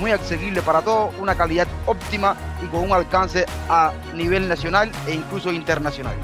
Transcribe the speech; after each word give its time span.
muy 0.00 0.10
accesibles 0.12 0.64
para 0.64 0.80
todos, 0.80 1.14
una 1.20 1.34
calidad 1.34 1.68
óptima 1.86 2.34
y 2.64 2.66
con 2.66 2.80
un 2.80 2.92
alcance 2.92 3.44
a 3.68 3.92
nivel 4.14 4.48
nacional 4.48 4.90
e 5.06 5.14
incluso 5.14 5.52
internacional. 5.52 6.14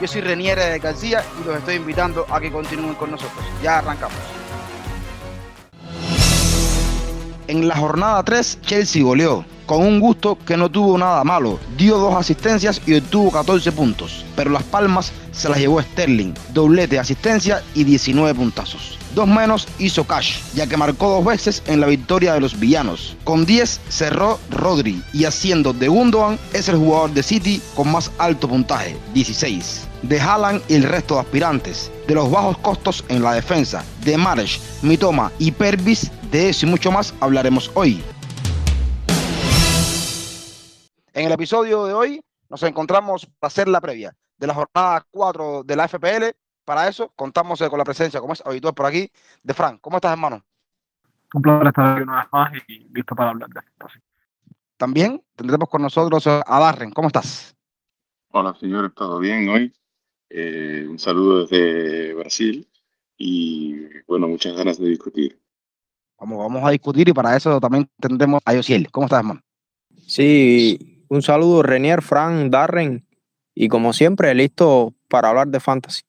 Yo 0.00 0.06
soy 0.06 0.20
Renier 0.20 0.78
García 0.78 1.24
y 1.40 1.46
los 1.46 1.56
estoy 1.56 1.76
invitando 1.76 2.26
a 2.28 2.38
que 2.40 2.52
continúen 2.52 2.94
con 2.94 3.10
nosotros. 3.10 3.44
Ya 3.62 3.78
arrancamos. 3.78 4.16
En 7.48 7.66
la 7.66 7.76
jornada 7.76 8.22
3, 8.22 8.60
Chelsea 8.62 9.02
goleó 9.02 9.44
con 9.72 9.86
un 9.86 10.00
gusto 10.00 10.36
que 10.44 10.58
no 10.58 10.70
tuvo 10.70 10.98
nada 10.98 11.24
malo. 11.24 11.58
Dio 11.78 11.96
dos 11.96 12.14
asistencias 12.14 12.82
y 12.86 12.94
obtuvo 12.94 13.30
14 13.30 13.72
puntos. 13.72 14.22
Pero 14.36 14.50
las 14.50 14.64
palmas 14.64 15.12
se 15.32 15.48
las 15.48 15.56
llevó 15.56 15.80
Sterling, 15.80 16.34
doblete 16.52 16.96
de 16.96 17.00
asistencia 17.00 17.62
y 17.74 17.84
19 17.84 18.34
puntazos. 18.34 18.98
Dos 19.14 19.26
menos 19.26 19.66
hizo 19.78 20.04
Cash, 20.04 20.40
ya 20.54 20.66
que 20.66 20.76
marcó 20.76 21.08
dos 21.08 21.24
veces 21.24 21.62
en 21.66 21.80
la 21.80 21.86
victoria 21.86 22.34
de 22.34 22.40
los 22.40 22.60
villanos. 22.60 23.16
Con 23.24 23.46
10 23.46 23.80
cerró 23.88 24.38
Rodri 24.50 25.02
y 25.14 25.24
haciendo 25.24 25.72
de 25.72 25.88
Gundogan 25.88 26.38
es 26.52 26.68
el 26.68 26.76
jugador 26.76 27.12
de 27.12 27.22
City 27.22 27.62
con 27.74 27.90
más 27.90 28.10
alto 28.18 28.48
puntaje, 28.48 28.94
16 29.14 29.88
de 30.02 30.20
Haaland 30.20 30.62
y 30.68 30.74
el 30.74 30.82
resto 30.82 31.14
de 31.14 31.20
aspirantes, 31.20 31.90
de 32.08 32.14
los 32.14 32.30
bajos 32.30 32.58
costos 32.58 33.04
en 33.08 33.22
la 33.22 33.34
defensa, 33.34 33.84
de 34.04 34.16
Marsh, 34.16 34.58
Mitoma 34.82 35.32
y 35.38 35.52
Pervis, 35.52 36.10
de 36.30 36.48
eso 36.48 36.66
y 36.66 36.68
mucho 36.68 36.90
más 36.90 37.14
hablaremos 37.20 37.70
hoy. 37.74 38.02
En 41.14 41.26
el 41.26 41.32
episodio 41.32 41.84
de 41.84 41.92
hoy 41.92 42.24
nos 42.48 42.62
encontramos 42.62 43.26
para 43.38 43.48
hacer 43.48 43.68
la 43.68 43.82
previa 43.82 44.16
de 44.38 44.46
la 44.46 44.54
jornada 44.54 45.06
4 45.10 45.62
de 45.62 45.76
la 45.76 45.86
FPL. 45.86 46.34
Para 46.64 46.88
eso 46.88 47.12
contamos 47.14 47.60
con 47.60 47.78
la 47.78 47.84
presencia, 47.84 48.18
como 48.18 48.32
es 48.32 48.42
habitual 48.46 48.72
por 48.72 48.86
aquí, 48.86 49.10
de 49.42 49.52
Frank. 49.52 49.78
¿Cómo 49.82 49.98
estás, 49.98 50.12
hermano? 50.12 50.42
Un 51.34 51.42
placer 51.42 51.66
estar 51.66 51.92
aquí 51.92 52.02
una 52.02 52.20
vez 52.20 52.28
más 52.32 52.52
y 52.66 52.88
listo 52.94 53.14
para 53.14 53.30
hablar 53.30 53.50
de 53.50 53.60
esto. 53.60 53.86
También 54.78 55.22
tendremos 55.36 55.68
con 55.68 55.82
nosotros 55.82 56.26
a 56.26 56.42
Darren. 56.46 56.92
¿Cómo 56.92 57.08
estás? 57.08 57.54
Hola, 58.30 58.54
señores, 58.58 58.92
¿todo 58.94 59.18
bien 59.18 59.50
hoy? 59.50 59.70
Eh, 60.30 60.86
un 60.88 60.98
saludo 60.98 61.44
desde 61.44 62.14
Brasil 62.14 62.66
y 63.18 64.00
bueno, 64.06 64.28
muchas 64.28 64.56
ganas 64.56 64.78
de 64.78 64.88
discutir. 64.88 65.38
Vamos, 66.18 66.38
vamos 66.38 66.64
a 66.64 66.70
discutir 66.70 67.06
y 67.06 67.12
para 67.12 67.36
eso 67.36 67.60
también 67.60 67.86
tendremos 68.00 68.40
a 68.46 68.54
Yosiel. 68.54 68.90
¿Cómo 68.90 69.06
estás, 69.06 69.18
hermano? 69.18 69.42
Sí, 70.06 70.91
un 71.12 71.20
saludo, 71.20 71.62
Renier, 71.62 72.00
Fran, 72.00 72.50
Darren, 72.50 73.06
y 73.54 73.68
como 73.68 73.92
siempre, 73.92 74.34
listo 74.34 74.94
para 75.08 75.28
hablar 75.28 75.48
de 75.48 75.60
fantasy. 75.60 76.00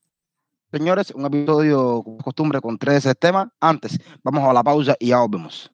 Señores, 0.71 1.11
un 1.11 1.25
episodio 1.25 2.01
como 2.03 2.19
costumbre 2.19 2.61
con 2.61 2.77
tres 2.77 3.05
temas. 3.19 3.49
Antes, 3.59 3.99
vamos 4.23 4.47
a 4.47 4.53
la 4.53 4.63
pausa 4.63 4.95
y 4.97 5.07
ya 5.07 5.19
volvemos. 5.19 5.69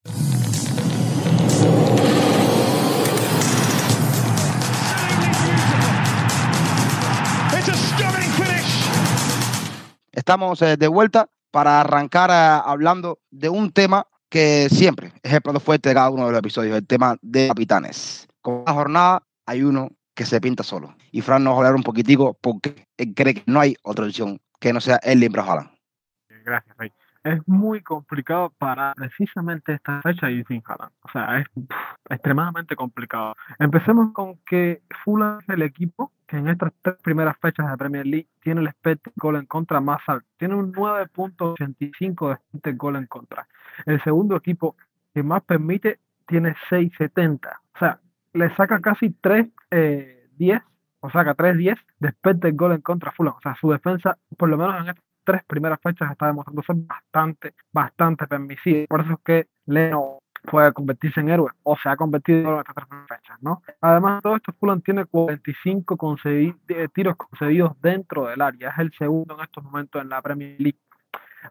Estamos 10.12 10.62
eh, 10.64 10.76
de 10.76 10.88
vuelta 10.88 11.30
para 11.52 11.82
arrancar 11.82 12.32
eh, 12.32 12.62
hablando 12.66 13.20
de 13.30 13.50
un 13.50 13.72
tema 13.72 14.08
que 14.28 14.70
siempre 14.70 15.14
es 15.22 15.34
el 15.34 15.42
plato 15.42 15.60
fuerte 15.60 15.90
de 15.90 15.96
cada 15.96 16.10
uno 16.10 16.26
de 16.26 16.32
los 16.32 16.40
episodios, 16.40 16.76
el 16.76 16.88
tema 16.88 17.16
de 17.22 17.48
capitanes. 17.48 18.28
Con 18.42 18.64
la 18.66 18.74
jornada 18.74 19.24
hay 19.50 19.64
uno 19.64 19.90
que 20.14 20.26
se 20.26 20.40
pinta 20.40 20.64
solo. 20.64 20.96
Y 21.12 21.22
Fran 21.22 21.44
nos 21.44 21.54
va 21.54 21.56
a 21.56 21.60
hablar 21.60 21.76
un 21.76 21.84
poquitico 21.84 22.38
porque 22.40 22.86
él 22.98 23.14
cree 23.16 23.34
que 23.34 23.44
no 23.48 23.60
hay 23.60 23.76
otra 23.84 24.06
opción 24.06 24.40
que 24.60 24.72
no 24.72 24.80
sea 24.80 24.98
el 24.98 25.20
Limbra 25.20 25.44
Haaland. 25.44 25.72
Gracias, 26.46 26.78
Rey. 26.78 26.92
Es 27.24 27.40
muy 27.48 27.82
complicado 27.82 28.54
para 28.58 28.94
precisamente 28.96 29.74
esta 29.74 30.02
fecha 30.02 30.30
y 30.30 30.44
sin 30.46 30.62
Haaland. 30.66 30.92
O 31.02 31.10
sea, 31.10 31.40
es 31.40 31.48
extremadamente 32.10 32.76
complicado. 32.76 33.36
Empecemos 33.58 34.14
con 34.14 34.38
que 34.46 34.84
Fulham 35.04 35.40
es 35.40 35.50
el 35.50 35.64
equipo 35.64 36.12
que 36.28 36.38
en 36.38 36.48
estas 36.48 36.72
tres 36.82 36.96
primeras 37.02 37.36
fechas 37.42 37.70
de 37.70 37.78
Premier 37.78 38.06
League 38.06 38.30
tiene 38.42 38.62
el 38.62 38.68
expected 38.68 39.12
gol 39.16 39.36
en 39.36 39.48
contra 39.48 39.82
más 39.82 40.02
alto. 40.08 40.28
Tiene 40.38 40.56
un 40.56 40.72
9.85 40.74 42.28
de 42.28 42.34
expected 42.34 42.78
gol 42.78 42.96
en 42.98 43.08
contra. 43.08 43.48
El 43.86 44.02
segundo 44.04 44.36
equipo 44.36 44.76
que 45.14 45.24
más 45.24 45.42
permite 45.44 46.00
tiene 46.28 46.56
6.70. 46.70 47.50
O 47.76 47.80
sea, 47.80 48.00
le 48.34 48.56
saca 48.56 48.80
casi 48.80 49.12
3, 49.12 49.48
10, 50.38 50.62
o 51.02 51.10
saca 51.10 51.36
3-10 51.36 51.78
de 52.00 52.10
expected 52.10 52.56
gol 52.56 52.74
en 52.74 52.82
contra 52.82 53.12
Fulham. 53.12 53.36
O 53.38 53.42
sea, 53.42 53.56
su 53.56 53.72
defensa, 53.72 54.18
por 54.38 54.50
lo 54.50 54.58
menos 54.58 54.76
en 54.82 54.90
estas 54.90 55.06
tres 55.24 55.44
primeras 55.46 55.80
fechas, 55.82 56.12
está 56.12 56.28
demostrando 56.28 56.62
ser 56.64 56.76
bastante, 56.78 57.54
bastante 57.72 58.28
permisiva. 58.28 58.86
Por 58.90 59.02
eso 59.02 59.14
es 59.14 59.20
que 59.24 59.48
Leno 59.66 60.20
puede 60.44 60.72
convertirse 60.74 61.20
en 61.20 61.30
héroe 61.30 61.52
o 61.64 61.78
se 61.78 61.90
ha 61.90 61.98
convertido 61.98 62.54
en 62.54 62.60
estas 62.60 62.76
tres 62.76 62.88
fechas, 63.08 63.38
¿no? 63.42 63.62
Además 63.82 64.18
de 64.18 64.22
todo 64.22 64.36
esto, 64.36 64.54
Fulham 64.60 64.82
tiene 64.82 65.06
45 65.06 66.18
eh, 66.26 66.88
tiros 66.94 67.16
concedidos 67.16 67.74
dentro 67.82 68.28
del 68.28 68.42
área. 68.42 68.70
Es 68.70 68.80
el 68.80 68.92
segundo 68.98 69.36
en 69.36 69.42
estos 69.42 69.64
momentos 69.64 70.02
en 70.02 70.10
la 70.10 70.22
Premier 70.22 70.56
League. 70.60 70.80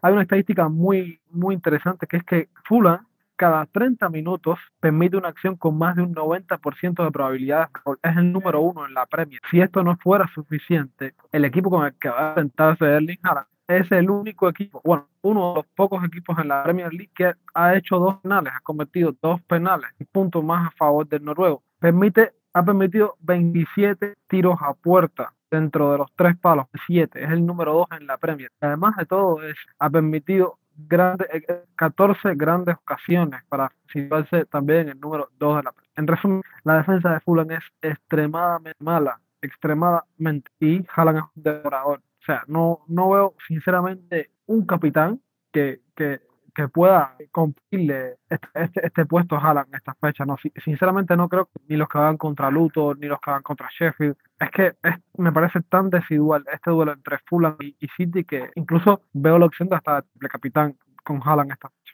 Hay 0.01 0.13
una 0.13 0.21
estadística 0.23 0.69
muy, 0.69 1.19
muy 1.29 1.55
interesante 1.55 2.07
que 2.07 2.17
es 2.17 2.23
que 2.23 2.49
Fulham 2.65 3.05
cada 3.39 3.65
30 3.65 4.09
minutos 4.09 4.59
permite 4.81 5.15
una 5.15 5.29
acción 5.29 5.55
con 5.55 5.77
más 5.77 5.95
de 5.95 6.01
un 6.01 6.13
90% 6.13 7.05
de 7.05 7.09
probabilidad. 7.11 7.69
Es 8.03 8.17
el 8.17 8.33
número 8.33 8.59
uno 8.59 8.85
en 8.85 8.93
la 8.93 9.05
Premier. 9.05 9.39
Si 9.49 9.61
esto 9.61 9.81
no 9.81 9.95
fuera 9.95 10.27
suficiente, 10.35 11.15
el 11.31 11.45
equipo 11.45 11.69
con 11.69 11.85
el 11.85 11.93
que 11.93 12.09
va 12.09 12.33
a 12.33 12.35
sentarse 12.35 12.83
Erling 12.83 13.19
Haaland 13.23 13.47
es 13.69 13.89
el 13.93 14.09
único 14.09 14.49
equipo, 14.49 14.81
bueno, 14.83 15.07
uno 15.21 15.49
de 15.49 15.55
los 15.55 15.65
pocos 15.67 16.03
equipos 16.03 16.37
en 16.37 16.49
la 16.49 16.63
Premier 16.63 16.91
League 16.91 17.11
que 17.15 17.33
ha 17.53 17.75
hecho 17.75 17.97
dos 17.97 18.17
penales, 18.17 18.51
ha 18.53 18.59
cometido 18.61 19.15
dos 19.21 19.39
penales, 19.43 19.89
y 19.99 20.03
punto 20.03 20.41
más 20.41 20.67
a 20.67 20.71
favor 20.71 21.07
del 21.07 21.23
noruego. 21.23 21.63
Permite, 21.79 22.33
ha 22.51 22.65
permitido 22.65 23.15
27 23.21 24.15
tiros 24.27 24.57
a 24.59 24.73
puerta 24.73 25.33
dentro 25.51 25.91
de 25.91 25.99
los 25.99 26.11
tres 26.15 26.35
palos, 26.37 26.65
siete, 26.87 27.23
es 27.23 27.29
el 27.29 27.45
número 27.45 27.73
dos 27.73 27.87
en 27.97 28.07
la 28.07 28.17
Premier. 28.17 28.51
Además 28.59 28.97
de 28.97 29.05
todo, 29.05 29.43
es, 29.43 29.55
ha 29.77 29.89
permitido 29.89 30.57
14 30.87 32.29
eh, 32.29 32.35
grandes 32.35 32.75
ocasiones 32.75 33.41
para 33.49 33.71
situarse 33.91 34.45
también 34.45 34.81
en 34.81 34.89
el 34.89 34.99
número 34.99 35.29
2 35.39 35.57
de 35.57 35.63
la 35.63 35.73
En 35.95 36.07
resumen, 36.07 36.41
la 36.63 36.77
defensa 36.77 37.13
de 37.13 37.19
Fulham 37.21 37.51
es 37.51 37.63
extremadamente 37.81 38.77
mala, 38.83 39.19
extremadamente, 39.41 40.51
y 40.59 40.85
Haaland 40.95 41.17
es 41.19 41.23
un 41.35 41.43
devorador. 41.43 41.99
O 41.99 42.25
sea, 42.25 42.43
no, 42.47 42.79
no 42.87 43.09
veo 43.09 43.35
sinceramente 43.47 44.31
un 44.45 44.65
capitán 44.65 45.21
que, 45.51 45.81
que, 45.95 46.21
que 46.59 46.67
pueda 46.67 47.15
cumplirle 47.31 48.17
este, 48.29 48.47
este, 48.53 48.85
este, 48.85 49.05
puesto 49.05 49.35
a 49.35 49.39
Haaland 49.39 49.69
en 49.69 49.75
esta 49.75 49.95
fecha. 49.95 50.25
No, 50.25 50.35
sinceramente 50.61 51.15
no 51.15 51.29
creo 51.29 51.45
que 51.45 51.59
ni 51.69 51.77
los 51.77 51.87
que 51.87 51.97
van 51.97 52.17
contra 52.17 52.51
Luthor, 52.51 52.99
ni 52.99 53.07
los 53.07 53.19
que 53.21 53.31
van 53.31 53.43
contra 53.43 53.69
Sheffield. 53.69 54.17
Es 54.37 54.51
que 54.51 54.75
me 55.17 55.31
parece 55.31 55.61
tan 55.61 55.89
desigual 55.89 56.43
este 56.51 56.71
duelo 56.71 56.91
entre 56.91 57.17
Fulham 57.19 57.55
y, 57.61 57.75
City 57.95 58.25
que 58.25 58.49
incluso 58.55 59.03
veo 59.13 59.39
la 59.39 59.45
opción 59.45 59.69
de 59.69 59.77
hasta 59.77 60.03
de 60.13 60.27
capitán 60.27 60.75
con 61.05 61.21
Haaland 61.23 61.51
esta 61.51 61.69
fecha. 61.69 61.93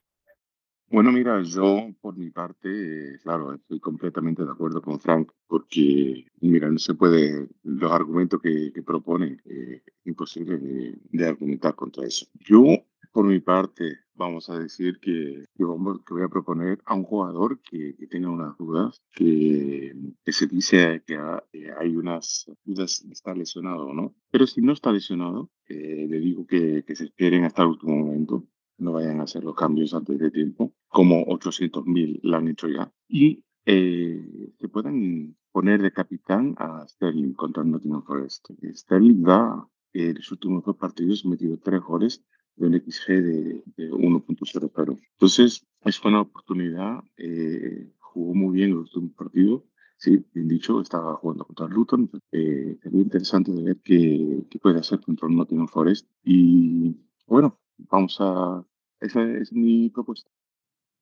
Bueno, 0.90 1.12
mira, 1.12 1.42
yo 1.44 1.92
por 2.02 2.18
mi 2.18 2.32
parte, 2.32 3.20
claro, 3.22 3.54
estoy 3.54 3.80
completamente 3.80 4.44
de 4.44 4.52
acuerdo 4.52 4.82
con 4.82 5.00
Frank, 5.00 5.32
porque, 5.48 6.26
mira, 6.42 6.70
no 6.70 6.80
se 6.80 6.94
puede, 6.96 7.50
los 7.64 7.92
argumentos 7.92 8.42
que, 8.42 8.72
que 8.74 8.82
propone, 8.82 9.40
eh, 9.46 9.84
imposible 10.06 10.58
de, 10.58 10.96
de, 11.12 11.28
argumentar 11.28 11.76
contra 11.76 12.06
eso. 12.06 12.28
Yo, 12.36 12.64
por 13.12 13.26
mi 13.26 13.40
parte, 13.40 14.05
vamos 14.16 14.50
a 14.50 14.58
decir 14.58 15.00
que, 15.00 15.46
que, 15.56 15.64
vamos, 15.64 16.00
que 16.06 16.14
voy 16.14 16.24
a 16.24 16.30
proponer 16.30 16.80
a 16.86 16.96
un 16.96 17.04
jugador 17.04 17.60
que, 17.62 17.96
que 17.98 18.08
tenga 18.08 18.30
unas 18.30 18.58
dudas, 18.58 19.02
que, 19.14 19.94
que 20.24 20.32
se 20.32 20.48
dice 20.48 21.04
que 21.06 21.18
hay 21.18 21.96
unas 21.96 22.52
dudas 22.64 23.04
de 23.06 23.14
estar 23.14 23.38
lesionado 23.38 23.88
o 23.88 23.94
no, 23.94 24.16
pero 24.32 24.48
si 24.48 24.62
no 24.62 24.74
está 24.74 24.92
lesionado, 24.92 25.50
eh, 25.68 26.08
le 26.10 26.20
digo 26.20 26.46
que, 26.46 26.84
que 26.86 26.96
se 26.96 27.06
esperen 27.06 27.44
hasta 27.44 27.64
el 27.64 27.70
último 27.70 27.96
momento 27.96 28.48
no 28.78 28.94
vayan 28.94 29.20
a 29.20 29.24
hacer 29.24 29.44
los 29.44 29.56
cambios 29.56 29.94
antes 29.94 30.20
de 30.20 30.32
tiempo, 30.32 30.74
como 30.88 31.26
800.000 31.26 32.20
lo 32.24 32.38
han 32.38 32.48
hecho 32.48 32.68
ya. 32.68 32.92
Y 33.08 33.44
eh, 33.66 34.54
se 34.60 34.68
pueden 34.68 35.38
poner 35.52 35.82
de 35.82 35.92
capitán 35.92 36.56
a 36.58 36.86
Sterling 36.88 37.34
contra 37.34 37.64
Nottingham 37.64 38.04
Forest. 38.04 38.50
Sterling 38.74 39.24
da 39.24 39.68
en 39.94 40.16
los 40.16 40.32
últimos 40.32 40.64
dos 40.66 40.76
partidos 40.76 41.26
metido 41.26 41.58
tres 41.58 41.82
goles 41.82 42.24
de 42.56 42.68
un 42.68 42.74
XG 42.80 43.08
de, 43.08 43.64
de 43.78 43.92
1.00. 43.92 45.00
Entonces, 45.14 45.66
es 45.84 46.04
una 46.04 46.22
oportunidad. 46.22 47.04
Eh, 47.18 47.92
jugó 48.00 48.34
muy 48.34 48.56
bien 48.56 48.72
los 48.72 48.96
últimos 48.96 49.16
partidos 49.16 49.64
sí, 49.98 50.24
bien 50.34 50.48
dicho, 50.48 50.82
estaba 50.82 51.16
jugando 51.16 51.46
contra 51.46 51.68
Luton. 51.68 52.10
Eh, 52.32 52.78
sería 52.82 53.02
interesante 53.02 53.52
de 53.52 53.64
ver 53.64 53.78
qué, 53.84 54.44
qué, 54.50 54.60
puede 54.60 54.80
hacer 54.80 55.00
contra 55.02 55.28
el 55.28 55.36
Nottingham 55.36 55.68
Forest. 55.68 56.08
Y 56.24 56.96
bueno, 57.28 57.60
vamos 57.78 58.18
a... 58.20 58.64
Esa 59.00 59.24
es 59.24 59.52
mi 59.52 59.90
propuesta. 59.90 60.30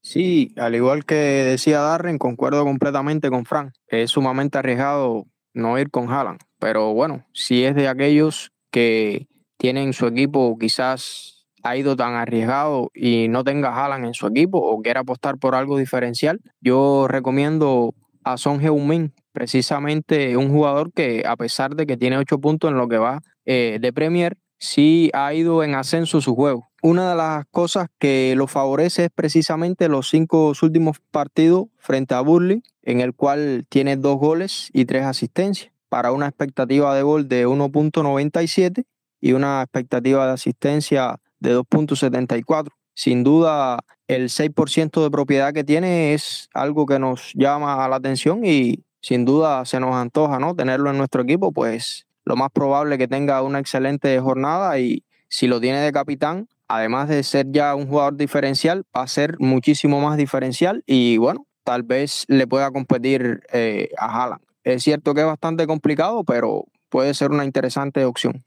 Sí, 0.01 0.53
al 0.57 0.75
igual 0.75 1.05
que 1.05 1.15
decía 1.15 1.79
Darren, 1.79 2.17
concuerdo 2.17 2.63
completamente 2.65 3.29
con 3.29 3.45
Frank. 3.45 3.73
Es 3.87 4.11
sumamente 4.11 4.57
arriesgado 4.57 5.27
no 5.53 5.79
ir 5.79 5.91
con 5.91 6.11
Haaland, 6.11 6.39
pero 6.59 6.93
bueno, 6.93 7.25
si 7.31 7.63
es 7.63 7.75
de 7.75 7.87
aquellos 7.87 8.51
que 8.71 9.27
tienen 9.57 9.93
su 9.93 10.07
equipo 10.07 10.57
quizás 10.57 11.32
ha 11.63 11.77
ido 11.77 11.95
tan 11.95 12.13
arriesgado 12.13 12.91
y 12.93 13.27
no 13.29 13.43
tenga 13.43 13.73
Haaland 13.73 14.05
en 14.05 14.13
su 14.13 14.27
equipo 14.27 14.59
o 14.59 14.81
quiera 14.81 15.01
apostar 15.01 15.37
por 15.37 15.55
algo 15.55 15.77
diferencial, 15.77 16.41
yo 16.61 17.07
recomiendo 17.07 17.95
a 18.23 18.37
Son 18.37 18.61
Heung-min, 18.61 19.13
precisamente 19.31 20.37
un 20.37 20.49
jugador 20.49 20.91
que 20.93 21.23
a 21.25 21.35
pesar 21.35 21.75
de 21.75 21.85
que 21.85 21.97
tiene 21.97 22.17
ocho 22.17 22.39
puntos 22.39 22.69
en 22.69 22.77
lo 22.77 22.87
que 22.87 22.97
va 22.97 23.21
eh, 23.45 23.79
de 23.81 23.93
Premier, 23.93 24.37
sí 24.59 25.09
ha 25.13 25.33
ido 25.33 25.63
en 25.63 25.75
ascenso 25.75 26.21
su 26.21 26.35
juego. 26.35 26.69
Una 26.81 27.09
de 27.09 27.15
las 27.15 27.45
cosas 27.51 27.87
que 27.97 28.33
lo 28.35 28.47
favorece 28.47 29.05
es 29.05 29.09
precisamente 29.13 29.87
los 29.87 30.09
cinco 30.09 30.51
últimos 30.61 30.99
partidos 31.11 31.67
frente 31.77 32.13
a 32.13 32.21
Burley, 32.21 32.61
en 32.81 32.99
el 32.99 33.13
cual 33.13 33.65
tiene 33.69 33.95
dos 33.95 34.17
goles 34.17 34.69
y 34.73 34.85
tres 34.85 35.03
asistencias, 35.03 35.71
para 35.89 36.11
una 36.11 36.27
expectativa 36.27 36.95
de 36.95 37.03
gol 37.03 37.27
de 37.27 37.47
1.97 37.47 38.83
y 39.21 39.33
una 39.33 39.61
expectativa 39.61 40.25
de 40.25 40.33
asistencia 40.33 41.19
de 41.43 41.55
2.74. 41.57 42.69
Sin 42.95 43.23
duda, 43.23 43.79
el 44.07 44.29
6% 44.29 45.03
de 45.03 45.11
propiedad 45.11 45.53
que 45.53 45.63
tiene 45.63 46.13
es 46.13 46.49
algo 46.53 46.85
que 46.85 46.99
nos 46.99 47.33
llama 47.33 47.87
la 47.87 47.97
atención 47.97 48.45
y 48.45 48.83
sin 49.01 49.25
duda 49.25 49.65
se 49.65 49.79
nos 49.79 49.95
antoja 49.95 50.39
¿no? 50.39 50.55
tenerlo 50.55 50.89
en 50.89 50.97
nuestro 50.97 51.23
equipo, 51.23 51.51
pues 51.51 52.07
lo 52.25 52.35
más 52.35 52.49
probable 52.51 52.95
es 52.95 52.99
que 52.99 53.07
tenga 53.07 53.41
una 53.41 53.59
excelente 53.59 54.17
jornada 54.19 54.79
y 54.79 55.03
si 55.27 55.47
lo 55.47 55.59
tiene 55.59 55.79
de 55.79 55.91
capitán, 55.91 56.47
además 56.67 57.09
de 57.09 57.21
ser 57.23 57.47
ya 57.51 57.75
un 57.75 57.87
jugador 57.87 58.15
diferencial, 58.15 58.85
va 58.95 59.01
a 59.01 59.07
ser 59.07 59.35
muchísimo 59.39 59.99
más 59.99 60.15
diferencial 60.17 60.83
y 60.85 61.17
bueno, 61.17 61.45
tal 61.63 61.83
vez 61.83 62.23
le 62.27 62.47
pueda 62.47 62.71
competir 62.71 63.41
eh, 63.51 63.89
a 63.97 64.23
Haaland. 64.23 64.41
Es 64.63 64.83
cierto 64.83 65.13
que 65.13 65.21
es 65.21 65.27
bastante 65.27 65.67
complicado, 65.67 66.23
pero 66.23 66.65
puede 66.89 67.13
ser 67.13 67.31
una 67.31 67.43
interesante 67.43 68.05
opción. 68.05 68.45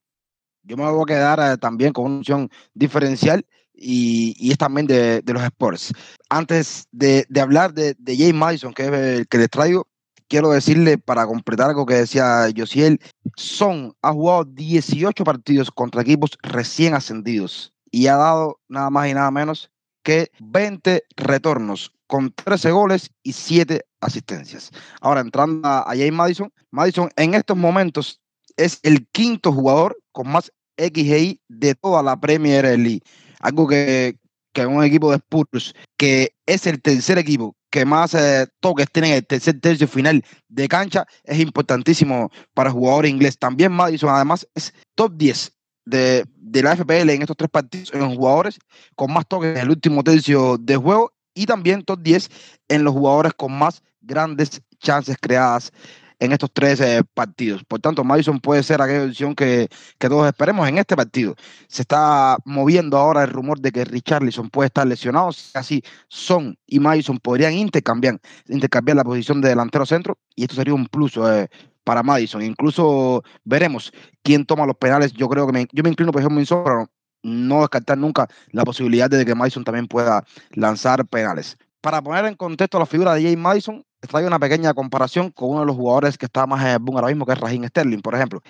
Yo 0.66 0.76
me 0.76 0.90
voy 0.90 1.02
a 1.02 1.06
quedar 1.06 1.38
eh, 1.40 1.56
también 1.58 1.92
con 1.92 2.06
una 2.06 2.18
opción 2.18 2.50
diferencial 2.74 3.46
y, 3.72 4.50
es 4.50 4.58
también 4.58 4.86
de, 4.86 5.22
los 5.26 5.42
sports. 5.42 5.92
Antes 6.28 6.88
de, 6.90 7.24
hablar 7.40 7.72
de, 7.72 7.94
de 7.98 8.16
James 8.16 8.34
Madison, 8.34 8.72
que 8.74 8.86
es 8.86 8.92
el 8.92 9.28
que 9.28 9.38
les 9.38 9.48
traigo, 9.48 9.86
quiero 10.28 10.50
decirle 10.50 10.98
para 10.98 11.24
completar 11.26 11.68
algo 11.68 11.86
que 11.86 11.94
decía 11.94 12.48
Josiel, 12.56 13.00
Son 13.36 13.94
ha 14.02 14.12
jugado 14.12 14.44
18 14.44 15.22
partidos 15.22 15.70
contra 15.70 16.02
equipos 16.02 16.36
recién 16.42 16.94
ascendidos 16.94 17.72
y 17.90 18.08
ha 18.08 18.16
dado 18.16 18.58
nada 18.68 18.90
más 18.90 19.08
y 19.08 19.14
nada 19.14 19.30
menos 19.30 19.70
que 20.02 20.30
20 20.40 21.04
retornos 21.16 21.92
con 22.08 22.32
13 22.32 22.70
goles 22.72 23.10
y 23.22 23.32
7 23.32 23.84
asistencias. 24.00 24.70
Ahora 25.00 25.20
entrando 25.20 25.66
a, 25.68 25.80
a 25.80 25.90
James 25.90 26.12
Madison, 26.12 26.52
Madison 26.70 27.08
en 27.16 27.34
estos 27.34 27.56
momentos 27.56 28.20
es 28.56 28.80
el 28.82 29.06
quinto 29.08 29.52
jugador 29.52 29.98
con 30.12 30.28
más 30.28 30.50
XGI 30.78 31.40
de 31.48 31.74
toda 31.74 32.02
la 32.02 32.18
Premier 32.18 32.64
League. 32.78 33.02
Algo 33.40 33.66
que, 33.66 34.18
que 34.52 34.66
un 34.66 34.82
equipo 34.84 35.10
de 35.10 35.16
Spurs, 35.16 35.74
que 35.96 36.34
es 36.46 36.66
el 36.66 36.80
tercer 36.80 37.18
equipo 37.18 37.56
que 37.70 37.84
más 37.84 38.14
eh, 38.14 38.46
toques 38.60 38.90
tiene 38.90 39.08
en 39.08 39.14
el 39.16 39.26
tercer 39.26 39.60
tercio 39.60 39.86
final 39.86 40.24
de 40.48 40.66
cancha, 40.66 41.06
es 41.24 41.38
importantísimo 41.40 42.30
para 42.54 42.70
jugadores 42.70 43.10
inglés. 43.10 43.38
También 43.38 43.70
Madison, 43.70 44.08
además, 44.08 44.48
es 44.54 44.72
top 44.94 45.12
10 45.16 45.52
de, 45.84 46.24
de, 46.36 46.62
la 46.62 46.74
FPL 46.74 47.10
en 47.10 47.20
estos 47.20 47.36
tres 47.36 47.50
partidos 47.50 47.92
en 47.92 48.14
jugadores 48.14 48.58
con 48.94 49.12
más 49.12 49.26
toques 49.28 49.56
en 49.56 49.62
el 49.62 49.70
último 49.70 50.02
tercio 50.02 50.56
de 50.58 50.76
juego 50.76 51.12
y 51.34 51.44
también 51.44 51.84
top 51.84 52.00
10 52.00 52.30
en 52.68 52.82
los 52.82 52.94
jugadores 52.94 53.34
con 53.34 53.52
más 53.52 53.82
grandes 54.00 54.62
chances 54.78 55.16
creadas 55.20 55.70
en 56.18 56.32
estos 56.32 56.50
tres 56.52 56.80
eh, 56.80 57.02
partidos. 57.14 57.64
Por 57.64 57.80
tanto, 57.80 58.04
Madison 58.04 58.40
puede 58.40 58.62
ser 58.62 58.80
aquella 58.80 59.04
opción 59.04 59.34
que, 59.34 59.68
todos 59.98 60.26
esperemos 60.26 60.68
en 60.68 60.78
este 60.78 60.96
partido. 60.96 61.34
Se 61.68 61.82
está 61.82 62.38
moviendo 62.44 62.96
ahora 62.96 63.24
el 63.24 63.30
rumor 63.30 63.60
de 63.60 63.72
que 63.72 63.84
Richarlison 63.84 64.50
puede 64.50 64.68
estar 64.68 64.86
lesionado. 64.86 65.30
Así, 65.54 65.82
Son 66.08 66.56
y 66.66 66.80
Madison 66.80 67.18
podrían 67.18 67.54
intercambiar, 67.54 68.20
intercambiar 68.48 68.96
la 68.96 69.04
posición 69.04 69.40
de 69.40 69.50
delantero 69.50 69.86
centro 69.86 70.18
y 70.34 70.42
esto 70.42 70.54
sería 70.54 70.74
un 70.74 70.86
plus 70.86 71.16
eh, 71.16 71.48
para 71.84 72.02
Madison. 72.02 72.42
Incluso 72.42 73.22
veremos 73.44 73.92
quién 74.22 74.44
toma 74.46 74.66
los 74.66 74.76
penales. 74.76 75.12
Yo 75.12 75.28
creo 75.28 75.46
que 75.46 75.52
me, 75.52 75.66
yo 75.72 75.82
me 75.82 75.90
inclino 75.90 76.12
por 76.12 76.20
ejemplo 76.22 76.40
en 76.40 76.64
pero 76.64 76.90
no 77.22 77.60
descartar 77.60 77.98
nunca 77.98 78.28
la 78.52 78.64
posibilidad 78.64 79.10
de 79.10 79.24
que 79.24 79.34
Madison 79.34 79.64
también 79.64 79.88
pueda 79.88 80.24
lanzar 80.52 81.06
penales. 81.06 81.56
Para 81.80 82.02
poner 82.02 82.24
en 82.24 82.34
contexto 82.34 82.78
la 82.78 82.86
figura 82.86 83.14
de 83.14 83.22
James 83.22 83.38
Madison, 83.38 83.84
traigo 84.06 84.28
una 84.28 84.38
pequeña 84.38 84.74
comparación 84.74 85.30
con 85.30 85.50
uno 85.50 85.60
de 85.60 85.66
los 85.66 85.76
jugadores 85.76 86.18
que 86.18 86.26
está 86.26 86.46
más 86.46 86.62
en 86.62 86.68
el 86.68 86.78
boom 86.78 86.96
ahora 86.96 87.08
mismo, 87.08 87.26
que 87.26 87.32
es 87.32 87.40
Raheem 87.40 87.66
Sterling, 87.68 88.00
por 88.00 88.14
ejemplo. 88.14 88.40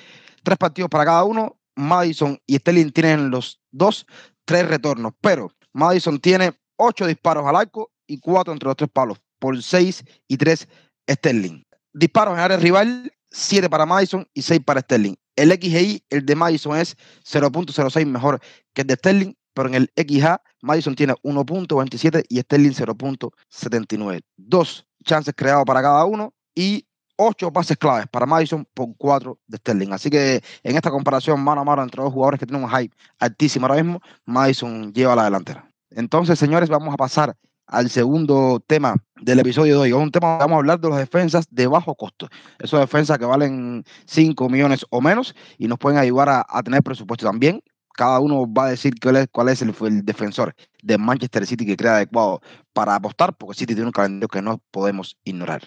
Tres 0.43 0.59
partidos 0.59 0.89
para 0.89 1.05
cada 1.05 1.25
uno, 1.25 1.57
Madison 1.75 2.39
y 2.47 2.57
Sterling 2.57 2.91
tienen 2.91 3.31
los 3.31 3.61
dos, 3.71 4.07
tres 4.45 4.67
retornos, 4.67 5.13
pero 5.21 5.53
Madison 5.73 6.19
tiene 6.19 6.53
ocho 6.77 7.07
disparos 7.07 7.47
al 7.47 7.57
arco 7.57 7.93
y 8.07 8.19
cuatro 8.19 8.53
entre 8.53 8.67
los 8.67 8.77
tres 8.77 8.91
palos, 8.93 9.19
por 9.39 9.63
seis 9.63 10.05
y 10.29 10.37
tres 10.37 10.69
Sterling. 11.09 11.63
Disparos 11.93 12.35
en 12.35 12.41
área 12.41 12.57
rival, 12.57 13.13
siete 13.31 13.69
para 13.69 13.87
Madison 13.87 14.27
y 14.35 14.43
seis 14.43 14.61
para 14.65 14.81
Sterling. 14.81 15.15
El 15.37 15.51
XGI, 15.53 16.03
el 16.09 16.25
de 16.25 16.35
Madison 16.35 16.79
es 16.79 16.97
0.06 17.25 18.07
mejor 18.07 18.41
que 18.73 18.81
el 18.83 18.87
de 18.87 18.95
Sterling, 18.95 19.35
pero 19.53 19.69
en 19.69 19.75
el 19.75 19.93
XA, 19.95 20.43
Madison 20.63 20.95
tiene 20.95 21.15
1.27 21.23 22.25
y 22.29 22.41
Sterling 22.41 22.73
0.79. 22.73 24.23
Dos 24.37 24.87
chances 25.07 25.35
creados 25.35 25.65
para 25.65 25.81
cada 25.81 26.05
uno 26.05 26.35
y 26.55 26.87
ocho 27.17 27.51
pases 27.51 27.77
claves 27.79 28.07
para 28.09 28.27
Madison 28.27 28.67
por 28.75 28.89
cuatro 28.99 29.39
de 29.47 29.57
Sterling. 29.57 29.93
Así 29.93 30.11
que 30.11 30.43
en 30.63 30.77
esta 30.77 30.91
comparación 30.91 31.41
mano 31.41 31.63
a 31.63 31.65
mano 31.65 31.83
entre 31.83 32.03
dos 32.03 32.13
jugadores 32.13 32.41
que 32.41 32.47
tienen 32.47 32.65
un 32.65 32.71
hype 32.71 32.95
altísimo 33.19 33.67
ahora 33.67 33.83
mismo, 33.83 34.01
Madison 34.27 34.93
lleva 34.93 35.17
la 35.17 35.25
delantera. 35.25 35.71
Entonces, 35.91 36.39
señores, 36.39 36.69
vamos 36.69 36.93
a 36.93 36.97
pasar 36.97 37.37
al 37.67 37.91
segundo 37.91 38.63
tema 38.67 38.97
del 39.21 39.41
episodio 39.41 39.75
de 39.75 39.81
hoy. 39.81 39.89
Es 39.89 39.95
un 39.95 40.11
tema 40.11 40.37
vamos 40.39 40.57
a 40.57 40.59
hablar 40.59 40.81
de 40.81 40.91
las 40.91 40.99
defensas 40.99 41.47
de 41.51 41.67
bajo 41.67 41.95
costo. 41.95 42.29
Esas 42.59 42.81
defensas 42.81 43.19
que 43.19 43.25
valen 43.25 43.85
5 44.05 44.49
millones 44.49 44.85
o 44.91 45.01
menos 45.01 45.35
y 45.59 45.69
nos 45.69 45.79
pueden 45.79 45.99
ayudar 45.99 46.45
a 46.47 46.63
tener 46.63 46.83
presupuesto 46.83 47.27
también 47.27 47.63
cada 47.97 48.21
uno 48.21 48.53
va 48.53 48.67
a 48.67 48.71
decir 48.71 48.95
cuál 49.03 49.17
es, 49.17 49.29
cuál 49.33 49.49
es 49.49 49.63
el, 49.63 49.73
defensor 50.05 50.55
de 50.83 50.99
Manchester 50.99 51.47
City 51.47 51.67
que 51.67 51.77
crea 51.77 51.97
adecuado 51.97 52.41
para 52.73 52.95
apostar, 52.95 53.35
porque 53.35 53.59
City 53.59 53.75
tiene 53.75 53.89
un 53.89 53.93
calendario 53.93 54.29
que 54.29 54.43
no 54.43 54.61
podemos 54.71 55.17
ignorar. 55.25 55.63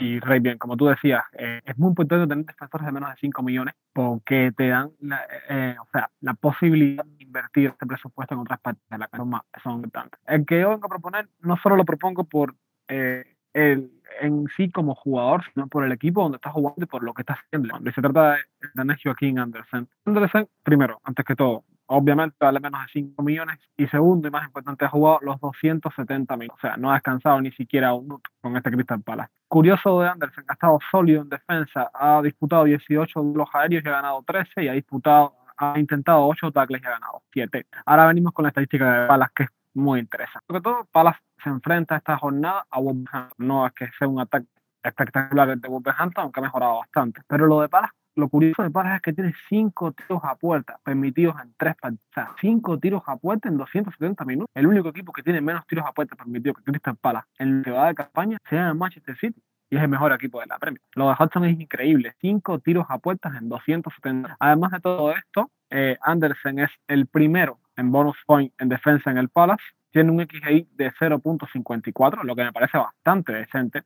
Y 0.00 0.20
Rey, 0.20 0.38
bien, 0.38 0.58
como 0.58 0.76
tú 0.76 0.86
decías, 0.86 1.24
eh, 1.32 1.60
es 1.64 1.76
muy 1.76 1.88
importante 1.88 2.28
tener 2.28 2.46
defensores 2.46 2.86
de 2.86 2.92
menos 2.92 3.10
de 3.10 3.16
5 3.20 3.42
millones 3.42 3.74
porque 3.92 4.52
te 4.56 4.68
dan 4.68 4.92
la, 5.00 5.20
eh, 5.48 5.74
o 5.80 5.88
sea, 5.90 6.08
la 6.20 6.34
posibilidad 6.34 7.04
de 7.04 7.24
invertir 7.24 7.66
este 7.66 7.84
presupuesto 7.84 8.34
en 8.34 8.40
otras 8.40 8.60
partes 8.60 8.82
de 8.88 8.96
la 8.96 9.08
que 9.08 9.60
son 9.60 9.72
importantes. 9.74 10.20
El 10.24 10.46
que 10.46 10.60
yo 10.60 10.70
vengo 10.70 10.86
a 10.86 10.88
proponer, 10.88 11.28
no 11.40 11.56
solo 11.56 11.74
lo 11.74 11.84
propongo 11.84 12.22
por 12.22 12.54
eh, 12.86 13.37
el, 13.58 13.90
en 14.20 14.46
sí 14.56 14.70
como 14.70 14.94
jugador, 14.94 15.44
sino 15.52 15.66
por 15.68 15.84
el 15.84 15.92
equipo 15.92 16.22
donde 16.22 16.36
está 16.36 16.50
jugando 16.50 16.82
y 16.82 16.86
por 16.86 17.02
lo 17.02 17.14
que 17.14 17.22
está 17.22 17.34
haciendo. 17.34 17.70
Cuando 17.70 17.90
se 17.92 18.00
trata 18.00 18.32
de 18.32 18.38
Daniel 18.74 18.98
Joaquín 19.02 19.38
Andersen. 19.38 19.88
Andersen, 20.04 20.48
primero, 20.62 21.00
antes 21.04 21.24
que 21.24 21.34
todo, 21.34 21.64
obviamente 21.86 22.36
vale 22.40 22.60
menos 22.60 22.80
de 22.82 22.88
5 22.92 23.22
millones. 23.22 23.58
Y 23.76 23.86
segundo, 23.88 24.28
y 24.28 24.30
más 24.30 24.46
importante, 24.46 24.84
ha 24.84 24.88
jugado 24.88 25.18
los 25.22 25.40
270 25.40 26.36
mil. 26.36 26.50
O 26.50 26.58
sea, 26.60 26.76
no 26.76 26.90
ha 26.90 26.94
descansado 26.94 27.40
ni 27.40 27.50
siquiera 27.52 27.94
un 27.94 28.04
minuto 28.04 28.30
con 28.40 28.56
este 28.56 28.70
Crystal 28.70 29.02
Palace. 29.02 29.30
Curioso 29.48 30.00
de 30.00 30.08
Andersen, 30.08 30.44
ha 30.48 30.52
estado 30.52 30.78
sólido 30.90 31.22
en 31.22 31.28
defensa, 31.28 31.90
ha 31.94 32.20
disputado 32.22 32.64
18 32.64 33.22
los 33.34 33.48
aéreos 33.54 33.82
y 33.84 33.88
ha 33.88 33.92
ganado 33.92 34.22
13 34.26 34.64
y 34.64 34.68
ha 34.68 34.72
disputado 34.72 35.34
ha 35.60 35.76
intentado 35.76 36.24
8 36.28 36.52
tackles 36.52 36.80
y 36.82 36.86
ha 36.86 36.90
ganado 36.90 37.22
7. 37.32 37.66
Ahora 37.84 38.06
venimos 38.06 38.32
con 38.32 38.44
la 38.44 38.50
estadística 38.50 39.02
de 39.02 39.08
Palace, 39.08 39.32
que 39.34 39.42
es 39.42 39.48
muy 39.74 39.98
interesante. 39.98 40.44
Sobre 40.46 40.60
todo, 40.60 40.86
Palace 40.92 41.18
se 41.42 41.48
enfrenta 41.48 41.96
esta 41.96 42.16
jornada 42.18 42.66
a 42.70 42.80
Wolverhampton. 42.80 43.46
No 43.46 43.66
es 43.66 43.72
que 43.72 43.88
sea 43.98 44.08
un 44.08 44.20
ataque 44.20 44.46
espectacular 44.82 45.58
de 45.58 45.68
Wolverhampton, 45.68 46.24
aunque 46.24 46.40
ha 46.40 46.42
mejorado 46.42 46.78
bastante. 46.78 47.22
Pero 47.26 47.46
lo 47.46 47.60
de 47.60 47.68
Palas, 47.68 47.90
lo 48.14 48.28
curioso 48.28 48.62
de 48.62 48.70
Palas 48.70 48.96
es 48.96 49.02
que 49.02 49.12
tiene 49.12 49.32
cinco 49.48 49.92
tiros 49.92 50.20
a 50.24 50.34
puerta 50.36 50.80
permitidos 50.82 51.36
en 51.42 51.54
tres 51.56 51.76
partidos. 51.76 52.04
O 52.10 52.14
sea, 52.14 52.34
cinco 52.40 52.78
tiros 52.78 53.02
a 53.06 53.16
puerta 53.16 53.48
en 53.48 53.56
270 53.56 54.24
minutos. 54.24 54.50
El 54.54 54.66
único 54.66 54.88
equipo 54.88 55.12
que 55.12 55.22
tiene 55.22 55.40
menos 55.40 55.66
tiros 55.66 55.84
a 55.86 55.92
puerta 55.92 56.16
permitidos 56.16 56.58
que 56.58 56.64
Crystal 56.64 56.96
Palace 56.96 57.28
en 57.38 57.62
la 57.62 57.72
va 57.72 57.88
de 57.88 57.94
campaña 57.94 58.38
se 58.48 58.56
llama 58.56 58.74
Manchester 58.74 59.16
City 59.18 59.42
y 59.70 59.76
es 59.76 59.82
el 59.82 59.88
mejor 59.88 60.12
equipo 60.12 60.40
de 60.40 60.46
la 60.46 60.58
Premier. 60.58 60.80
Lo 60.94 61.08
de 61.08 61.16
Hudson 61.18 61.44
es 61.44 61.60
increíble, 61.60 62.14
cinco 62.20 62.58
tiros 62.58 62.86
a 62.88 62.98
puertas 62.98 63.34
en 63.36 63.48
270. 63.48 64.36
Además 64.40 64.72
de 64.72 64.80
todo 64.80 65.12
esto, 65.12 65.50
eh, 65.70 65.98
Andersen 66.00 66.58
es 66.60 66.70
el 66.86 67.06
primero 67.06 67.60
en 67.76 67.92
bonus 67.92 68.16
point 68.26 68.52
en 68.58 68.68
defensa 68.68 69.10
en 69.10 69.18
el 69.18 69.28
Palace 69.28 69.62
tiene 69.90 70.10
un 70.10 70.20
XGI 70.20 70.68
de 70.72 70.92
0.54, 70.92 72.22
lo 72.22 72.36
que 72.36 72.44
me 72.44 72.52
parece 72.52 72.78
bastante 72.78 73.32
decente. 73.32 73.82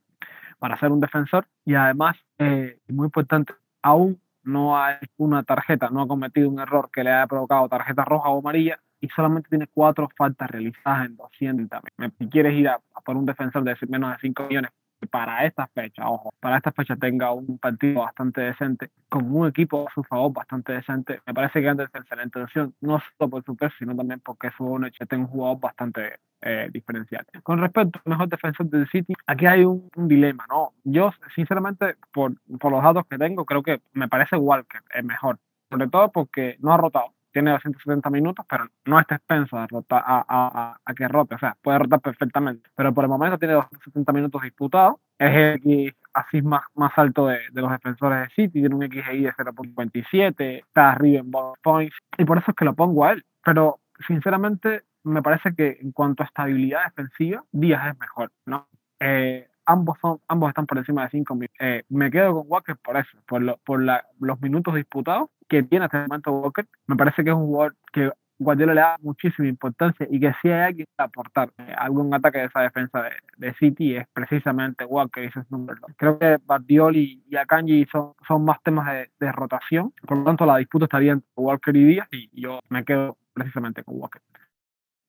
para 0.59 0.79
ser 0.79 0.93
un 0.93 1.01
defensor 1.01 1.49
y 1.65 1.75
además, 1.75 2.17
eh, 2.39 2.79
muy 2.89 3.07
importante, 3.07 3.53
aún 3.83 4.21
no 4.45 4.81
hay 4.81 4.97
una 5.17 5.43
tarjeta, 5.43 5.91
no 5.91 6.03
ha 6.03 6.09
cometido 6.09 6.49
un 6.49 6.61
error 6.61 6.89
que 6.93 7.03
le 7.03 7.11
haya 7.11 7.27
provocado 7.27 7.69
tarjeta 7.69 8.05
roja 8.05 8.29
o 8.29 8.39
amarilla 8.39 8.81
y 9.01 9.09
solamente 9.09 9.49
tiene 9.49 9.67
cuatro 9.67 10.09
faltas 10.17 10.51
realizadas 10.51 11.07
en 11.07 11.17
200 11.17 11.69
también. 11.69 12.15
Si 12.19 12.29
quieres 12.29 12.55
ir 12.55 12.69
a, 12.69 12.81
por 13.05 13.17
un 13.17 13.27
defensor 13.27 13.65
de 13.65 13.77
menos 13.89 14.13
de 14.13 14.19
5 14.21 14.47
millones, 14.49 14.71
para 15.07 15.45
esta 15.45 15.67
fecha, 15.69 16.09
ojo, 16.09 16.33
para 16.41 16.57
esta 16.57 16.73
fecha 16.73 16.97
tenga 16.97 17.33
un 17.33 17.59
partido 17.59 18.01
bastante 18.03 18.41
decente, 18.41 18.91
con 19.09 19.35
un 19.35 19.49
equipo 19.49 19.87
a 19.89 19.93
su 19.93 20.03
favor 20.05 20.33
bastante 20.33 20.73
decente, 20.73 21.21
me 21.27 21.35
parece 21.35 21.61
que 21.61 21.69
antes 21.69 21.91
de 21.93 22.17
la 22.17 22.25
intención, 22.25 22.75
no 22.81 23.01
solo 23.19 23.31
por 23.31 23.45
su 23.45 23.57
peso, 23.57 23.75
sino 23.79 23.95
también 23.95 24.21
porque 24.21 24.51
su 24.57 24.79
noche 24.79 25.07
tenga 25.07 25.25
un 25.25 25.31
jugador 25.31 25.61
bastante 25.61 26.19
eh, 26.41 26.69
diferencial. 26.73 27.25
Con 27.43 27.59
respecto 27.59 28.01
al 28.05 28.11
mejor 28.11 28.29
defensor 28.29 28.67
del 28.67 28.89
City, 28.89 29.15
aquí 29.27 29.47
hay 29.47 29.65
un, 29.65 29.89
dilema, 29.95 30.45
¿no? 30.49 30.73
Yo, 30.85 31.13
sinceramente, 31.35 31.97
por, 32.13 32.35
por 32.59 32.73
los 32.73 32.83
datos 32.83 33.05
que 33.09 33.19
tengo, 33.19 33.45
creo 33.45 33.63
que 33.63 33.81
me 33.93 34.09
parece 34.09 34.37
Walker 34.37 34.83
es 34.93 35.05
mejor, 35.05 35.39
sobre 35.71 35.89
todo 35.89 36.11
porque 36.11 36.57
no 36.61 36.73
ha 36.73 36.77
rotado 36.77 37.13
tiene 37.33 37.51
270 37.51 38.11
minutos, 38.11 38.45
pero 38.49 38.69
no 38.85 39.01
está 39.01 39.17
expenso 39.17 39.57
a, 39.57 39.67
a, 39.91 40.77
a, 40.85 40.95
que 40.95 41.09
rote, 41.09 41.35
o 41.35 41.39
sea, 41.39 41.57
puede 41.61 41.79
rotar 41.79 42.01
perfectamente, 42.01 42.71
pero 42.75 42.93
por 42.93 43.05
el 43.05 43.11
momento 43.11 43.39
tiene 43.39 43.55
270 43.55 44.13
minutos 44.13 44.43
disputados, 44.43 44.97
es 45.19 45.35
el 45.35 45.55
X 45.57 45.95
así 46.15 46.43
más, 46.43 46.63
más 46.75 46.93
alto 46.97 47.27
de, 47.27 47.39
de, 47.53 47.61
los 47.61 47.71
defensores 47.71 48.21
de 48.21 48.35
City, 48.35 48.61
tiene 48.61 48.75
un 48.75 48.83
XGI 48.83 49.23
de 49.23 49.33
0.27, 49.33 50.59
está 50.59 50.93
arriba 50.93 51.21
en 51.21 51.31
bonus 51.31 51.59
points, 51.63 51.97
y 52.19 52.25
por 52.25 52.39
eso 52.39 52.51
es 52.51 52.57
que 52.57 52.65
lo 52.65 52.75
pongo 52.75 53.05
a 53.05 53.13
él, 53.13 53.25
pero 53.43 53.81
sinceramente 54.07 54.83
me 55.05 55.23
parece 55.23 55.55
que 55.55 55.79
en 55.81 55.93
cuanto 55.93 56.23
a 56.23 56.27
estabilidad 56.27 56.85
defensiva, 56.85 57.45
Díaz 57.51 57.89
es 57.89 57.99
mejor, 57.99 58.31
¿no? 58.47 58.69
Eh, 59.01 59.49
ambos, 59.67 59.99
son, 60.01 60.21
ambos 60.29 60.49
están 60.49 60.67
por 60.67 60.79
encima 60.79 61.05
de 61.05 61.11
5 61.11 61.39
eh, 61.61 61.83
me 61.89 62.11
quedo 62.11 62.35
con 62.35 62.45
Walker 62.49 62.77
por 62.77 62.97
eso, 62.97 63.11
por, 63.27 63.43
lo, 63.43 63.57
por 63.59 63.83
la, 63.83 64.07
los 64.21 64.41
minutos 64.41 64.75
disputados 64.75 65.31
que 65.49 65.63
tiene 65.63 65.85
hasta 65.85 66.03
el 66.03 66.09
momento 66.09 66.33
Walker. 66.33 66.67
Me 66.87 66.97
parece 66.97 67.23
que 67.23 67.31
es 67.31 67.37
un 67.37 67.47
jugador 67.47 67.77
que 67.93 68.11
Guardiola 68.39 68.75
le 68.75 68.81
da 68.81 68.97
muchísima 69.01 69.49
importancia 69.49 70.07
y 70.11 70.19
que 70.19 70.33
si 70.41 70.49
hay 70.49 70.61
alguien 70.63 70.87
que 70.87 71.03
aportar 71.03 71.51
algún 71.77 72.13
ataque 72.13 72.39
de 72.39 72.45
esa 72.47 72.61
defensa 72.61 73.03
de, 73.03 73.11
de, 73.37 73.55
City 73.55 73.97
es 73.97 74.07
precisamente 74.13 74.85
Walker 74.85 75.23
y 75.23 75.27
ese 75.29 75.43
número 75.51 75.81
Creo 75.97 76.19
que 76.19 76.39
Bardioli 76.45 77.23
y 77.29 77.37
Akanji 77.37 77.87
son, 77.87 78.15
son 78.27 78.45
más 78.45 78.61
temas 78.63 78.87
de, 78.93 79.11
de, 79.21 79.33
rotación, 79.33 79.93
por 80.07 80.19
lo 80.19 80.25
tanto 80.25 80.47
la 80.47 80.57
disputa 80.57 80.87
estaría 80.87 81.13
entre 81.13 81.29
Walker 81.37 81.77
y 81.77 81.85
Díaz 81.85 82.09
y 82.11 82.29
yo 82.41 82.61
me 82.69 82.85
quedo 82.85 83.17
precisamente 83.33 83.85
con 83.85 84.01
Walker. 84.01 84.23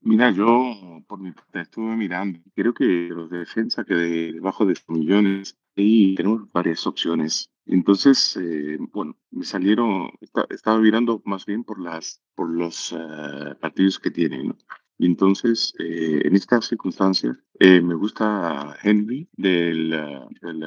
Mira, 0.06 0.32
yo 0.32 1.02
por 1.08 1.20
mi 1.20 1.32
parte 1.32 1.62
estuve 1.62 1.96
mirando. 1.96 2.40
Creo 2.56 2.74
que 2.74 2.84
los 3.10 3.30
de 3.30 3.40
defensa 3.40 3.86
que 3.86 3.94
debajo 3.96 4.66
de 4.66 4.76
millones, 4.90 5.58
ahí 5.78 6.16
tenemos 6.16 6.52
varias 6.52 6.86
opciones. 6.86 7.50
Entonces, 7.66 8.38
eh, 8.38 8.78
bueno, 8.92 9.18
me 9.32 9.46
salieron, 9.46 10.10
estaba 10.50 10.80
mirando 10.80 11.22
más 11.26 11.46
bien 11.46 11.64
por 11.64 11.80
las, 11.80 12.22
por 12.36 12.50
los 12.50 12.92
eh, 12.92 13.56
partidos 13.62 14.00
que 14.00 14.12
tienen. 14.12 14.58
Y 14.98 15.06
entonces, 15.06 15.74
eh, 15.80 16.22
en 16.26 16.36
esta 16.36 16.62
circunstancia, 16.62 17.38
me 17.60 17.96
gusta 17.96 18.76
Henry 18.84 19.30
del, 19.38 19.90
del 20.42 20.66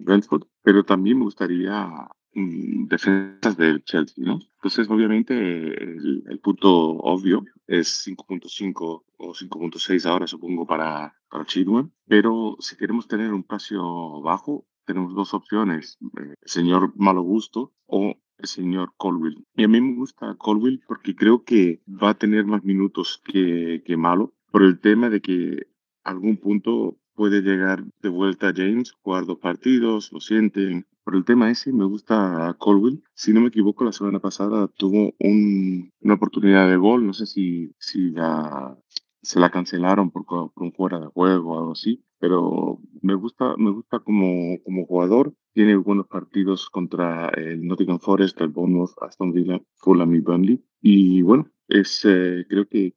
Brentford, 0.00 0.44
pero 0.62 0.84
también 0.84 1.18
me 1.18 1.24
gustaría 1.24 2.08
defensas 2.32 3.56
del 3.56 3.82
Chelsea, 3.84 4.24
¿no? 4.24 4.38
Entonces, 4.56 4.88
obviamente, 4.88 5.34
el, 5.34 6.40
punto 6.42 6.70
obvio 6.70 7.44
es 7.66 8.06
5.5 8.06 9.02
o 9.16 9.34
5.6 9.34 10.06
ahora, 10.06 10.26
supongo, 10.26 10.66
para, 10.66 11.14
para 11.28 11.44
Chilwell, 11.44 11.90
pero 12.06 12.56
si 12.60 12.76
queremos 12.76 13.08
tener 13.08 13.32
un 13.32 13.42
precio 13.42 14.20
bajo, 14.22 14.66
tenemos 14.84 15.14
dos 15.14 15.34
opciones, 15.34 15.98
eh, 16.18 16.34
el 16.40 16.48
señor 16.48 16.92
Malo 16.96 17.22
Gusto 17.22 17.72
o 17.86 18.14
el 18.38 18.46
señor 18.46 18.92
Colwill. 18.96 19.46
Y 19.54 19.64
a 19.64 19.68
mí 19.68 19.80
me 19.80 19.94
gusta 19.94 20.34
Colwill 20.36 20.82
porque 20.86 21.14
creo 21.14 21.44
que 21.44 21.82
va 21.86 22.10
a 22.10 22.18
tener 22.18 22.44
más 22.44 22.64
minutos 22.64 23.20
que, 23.24 23.82
que 23.84 23.96
Malo, 23.96 24.34
por 24.50 24.62
el 24.62 24.80
tema 24.80 25.10
de 25.10 25.20
que 25.20 25.66
algún 26.02 26.38
punto 26.38 26.98
puede 27.14 27.42
llegar 27.42 27.84
de 28.00 28.08
vuelta 28.08 28.52
James, 28.54 28.92
jugar 29.02 29.26
dos 29.26 29.38
partidos, 29.38 30.10
lo 30.12 30.20
sienten, 30.20 30.86
por 31.04 31.16
el 31.16 31.24
tema 31.24 31.50
ese, 31.50 31.72
me 31.72 31.84
gusta 31.84 32.54
Colwell. 32.58 33.02
Si 33.14 33.32
no 33.32 33.40
me 33.40 33.48
equivoco, 33.48 33.84
la 33.84 33.92
semana 33.92 34.20
pasada 34.20 34.68
tuvo 34.68 35.14
un, 35.18 35.90
una 36.00 36.14
oportunidad 36.14 36.68
de 36.68 36.76
gol. 36.76 37.06
No 37.06 37.12
sé 37.12 37.26
si, 37.26 37.74
si 37.78 38.10
la, 38.10 38.76
se 39.22 39.40
la 39.40 39.50
cancelaron 39.50 40.10
por, 40.10 40.24
un 40.56 40.72
fuera 40.72 41.00
de 41.00 41.06
juego 41.06 41.52
o 41.52 41.58
algo 41.58 41.72
así. 41.72 42.04
Pero 42.18 42.78
me 43.00 43.14
gusta, 43.14 43.54
me 43.56 43.70
gusta 43.70 44.00
como, 44.00 44.58
jugador. 44.86 45.34
Tiene 45.52 45.76
buenos 45.76 46.06
partidos 46.06 46.68
contra 46.68 47.28
el 47.30 47.66
Nottingham 47.66 47.98
Forest, 47.98 48.40
el 48.40 48.48
Bournemouth, 48.48 48.92
Aston 49.00 49.32
Villa, 49.32 49.60
Fulham 49.76 50.14
y 50.14 50.20
Burnley. 50.20 50.64
Y 50.80 51.22
bueno, 51.22 51.50
es, 51.68 52.04
eh, 52.04 52.44
creo 52.48 52.66
que, 52.68 52.94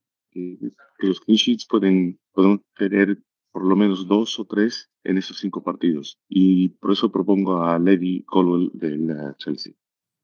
los 1.00 1.20
clean 1.22 1.38
sheets 1.38 1.68
pueden 1.68 2.20
tener 2.76 3.22
por 3.54 3.64
lo 3.64 3.78
menos 3.78 4.08
dos 4.08 4.38
o 4.40 4.46
tres 4.46 4.90
en 5.06 5.18
esos 5.18 5.38
cinco 5.40 5.64
partidos. 5.64 6.20
Y 6.28 6.70
por 6.70 6.92
eso 6.92 7.12
propongo 7.12 7.64
a 7.64 7.80
Lady 7.80 8.24
Colwell 8.24 8.72
del 8.74 9.16
Chelsea. 9.38 9.74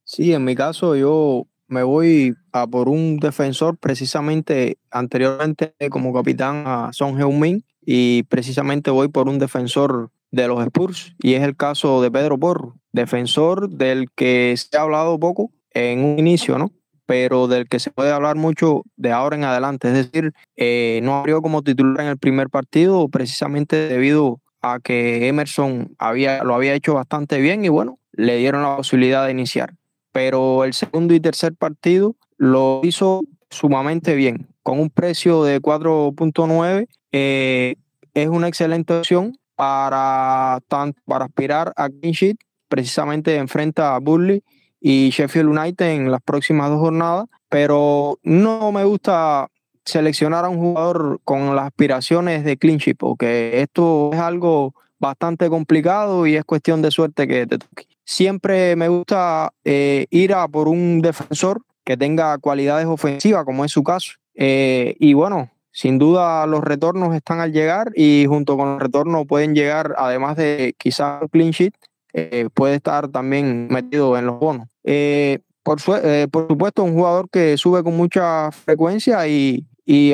Sí, 0.03 0.33
en 0.33 0.43
mi 0.43 0.55
caso 0.55 0.95
yo 0.95 1.47
me 1.67 1.83
voy 1.83 2.33
a 2.51 2.65
por 2.65 2.89
un 2.89 3.17
defensor 3.17 3.77
precisamente 3.77 4.79
anteriormente 4.89 5.75
como 5.91 6.11
capitán 6.11 6.63
a 6.65 6.89
Son 6.91 7.17
Heung-min 7.17 7.63
y 7.85 8.23
precisamente 8.23 8.89
voy 8.89 9.07
por 9.07 9.29
un 9.29 9.37
defensor 9.37 10.09
de 10.31 10.47
los 10.47 10.63
Spurs 10.65 11.15
y 11.19 11.35
es 11.35 11.43
el 11.43 11.55
caso 11.55 12.01
de 12.01 12.11
Pedro 12.11 12.39
Porro, 12.39 12.75
defensor 12.91 13.69
del 13.69 14.09
que 14.11 14.55
se 14.57 14.77
ha 14.77 14.81
hablado 14.81 15.19
poco 15.19 15.51
en 15.71 16.03
un 16.03 16.19
inicio, 16.19 16.57
¿no? 16.57 16.71
Pero 17.09 17.47
del 17.47 17.67
que 17.67 17.79
se 17.79 17.89
puede 17.89 18.11
hablar 18.11 18.35
mucho 18.35 18.83
de 18.95 19.11
ahora 19.11 19.35
en 19.35 19.43
adelante. 19.43 19.87
Es 19.87 19.95
decir, 19.95 20.31
eh, 20.55 20.99
no 21.01 21.17
abrió 21.17 21.41
como 21.41 21.63
titular 21.63 22.01
en 22.01 22.11
el 22.11 22.19
primer 22.19 22.49
partido 22.49 23.07
precisamente 23.09 23.87
debido 23.87 24.41
a 24.61 24.79
que 24.79 25.27
Emerson 25.27 25.95
había, 25.97 26.43
lo 26.43 26.53
había 26.53 26.75
hecho 26.75 26.93
bastante 26.93 27.39
bien 27.41 27.65
y 27.65 27.69
bueno, 27.69 27.97
le 28.11 28.37
dieron 28.37 28.61
la 28.61 28.77
posibilidad 28.77 29.25
de 29.25 29.31
iniciar. 29.31 29.73
Pero 30.11 30.63
el 30.65 30.75
segundo 30.75 31.15
y 31.15 31.19
tercer 31.19 31.55
partido 31.55 32.15
lo 32.37 32.81
hizo 32.83 33.21
sumamente 33.49 34.13
bien, 34.13 34.47
con 34.61 34.79
un 34.79 34.91
precio 34.91 35.43
de 35.43 35.59
4.9. 35.59 36.85
Eh, 37.11 37.75
es 38.13 38.27
una 38.27 38.47
excelente 38.47 38.93
opción 38.93 39.35
para, 39.55 40.59
para 41.05 41.25
aspirar 41.25 41.73
a 41.75 41.89
clean 41.89 42.13
sheet. 42.13 42.37
Precisamente 42.67 43.35
enfrenta 43.37 43.95
a 43.95 43.99
Burley 43.99 44.43
y 44.81 45.09
Sheffield 45.09 45.49
United 45.49 45.85
en 45.85 46.11
las 46.11 46.21
próximas 46.21 46.69
dos 46.69 46.79
jornadas, 46.79 47.25
pero 47.49 48.19
no 48.23 48.71
me 48.71 48.83
gusta 48.83 49.49
seleccionar 49.85 50.45
a 50.45 50.49
un 50.49 50.59
jugador 50.59 51.19
con 51.23 51.55
las 51.55 51.67
aspiraciones 51.67 52.43
de 52.43 52.57
sheet, 52.61 52.97
porque 52.97 53.61
esto 53.61 54.11
es 54.13 54.19
algo 54.19 54.73
bastante 54.99 55.49
complicado 55.49 56.27
y 56.27 56.35
es 56.35 56.45
cuestión 56.45 56.81
de 56.81 56.91
suerte 56.91 57.27
que 57.27 57.47
te 57.47 57.57
toque. 57.57 57.85
Siempre 58.05 58.75
me 58.75 58.87
gusta 58.87 59.51
eh, 59.63 60.05
ir 60.09 60.33
a 60.33 60.47
por 60.47 60.67
un 60.67 61.01
defensor 61.01 61.61
que 61.83 61.97
tenga 61.97 62.37
cualidades 62.37 62.85
ofensivas, 62.85 63.45
como 63.45 63.65
es 63.65 63.71
su 63.71 63.83
caso. 63.83 64.13
Eh, 64.35 64.95
y 64.99 65.13
bueno, 65.13 65.49
sin 65.71 65.97
duda 65.97 66.45
los 66.45 66.63
retornos 66.63 67.15
están 67.15 67.39
al 67.39 67.51
llegar 67.51 67.91
y 67.95 68.25
junto 68.27 68.57
con 68.57 68.73
el 68.73 68.79
retorno 68.79 69.25
pueden 69.25 69.55
llegar, 69.55 69.95
además 69.97 70.37
de 70.37 70.75
quizás 70.77 71.21
un 71.21 71.27
clean 71.29 71.51
sheet, 71.51 71.73
eh, 72.13 72.49
puede 72.53 72.75
estar 72.75 73.07
también 73.09 73.67
metido 73.69 74.17
en 74.17 74.25
los 74.25 74.39
bonos. 74.39 74.67
Eh, 74.83 75.39
por, 75.63 75.79
eh, 76.03 76.27
por 76.31 76.47
supuesto, 76.47 76.83
un 76.83 76.93
jugador 76.93 77.29
que 77.29 77.57
sube 77.57 77.83
con 77.83 77.95
mucha 77.95 78.51
frecuencia 78.51 79.27
y, 79.27 79.65
y, 79.85 80.13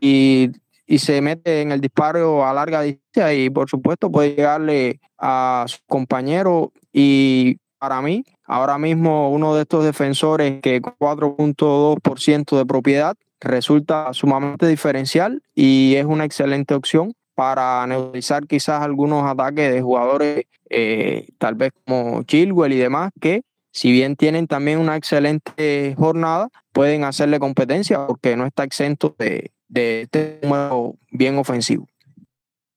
y, 0.00 0.50
y, 0.86 0.98
se 0.98 1.20
mete 1.20 1.62
en 1.62 1.72
el 1.72 1.80
disparo 1.80 2.46
a 2.46 2.52
larga 2.52 2.82
distancia 2.82 3.34
y 3.34 3.50
por 3.50 3.68
supuesto 3.68 4.10
puede 4.10 4.34
llegarle 4.34 5.00
a 5.18 5.64
su 5.66 5.78
compañero 5.86 6.72
y 6.92 7.56
para 7.78 8.00
mí, 8.00 8.24
ahora 8.44 8.78
mismo 8.78 9.30
uno 9.32 9.56
de 9.56 9.62
estos 9.62 9.84
defensores 9.84 10.60
que 10.62 10.80
con 10.80 10.94
4.2% 11.00 12.56
de 12.56 12.64
propiedad 12.64 13.16
resulta 13.40 14.12
sumamente 14.12 14.68
diferencial 14.68 15.42
y 15.52 15.96
es 15.96 16.04
una 16.04 16.24
excelente 16.24 16.74
opción 16.74 17.12
para 17.34 17.84
neutralizar 17.88 18.46
quizás 18.46 18.82
algunos 18.82 19.24
ataques 19.24 19.72
de 19.72 19.82
jugadores, 19.82 20.44
eh, 20.72 21.28
tal 21.38 21.54
vez 21.54 21.72
como 21.86 22.22
Chilwell 22.24 22.72
y 22.72 22.78
demás, 22.78 23.10
que 23.20 23.42
si 23.72 23.92
bien 23.92 24.16
tienen 24.16 24.46
también 24.46 24.78
una 24.78 24.96
excelente 24.96 25.94
jornada, 25.96 26.48
pueden 26.72 27.04
hacerle 27.04 27.38
competencia 27.38 28.06
porque 28.06 28.36
no 28.36 28.46
está 28.46 28.64
exento 28.64 29.14
de, 29.18 29.52
de 29.68 30.02
este 30.02 30.40
número 30.42 30.96
bien 31.10 31.38
ofensivo. 31.38 31.86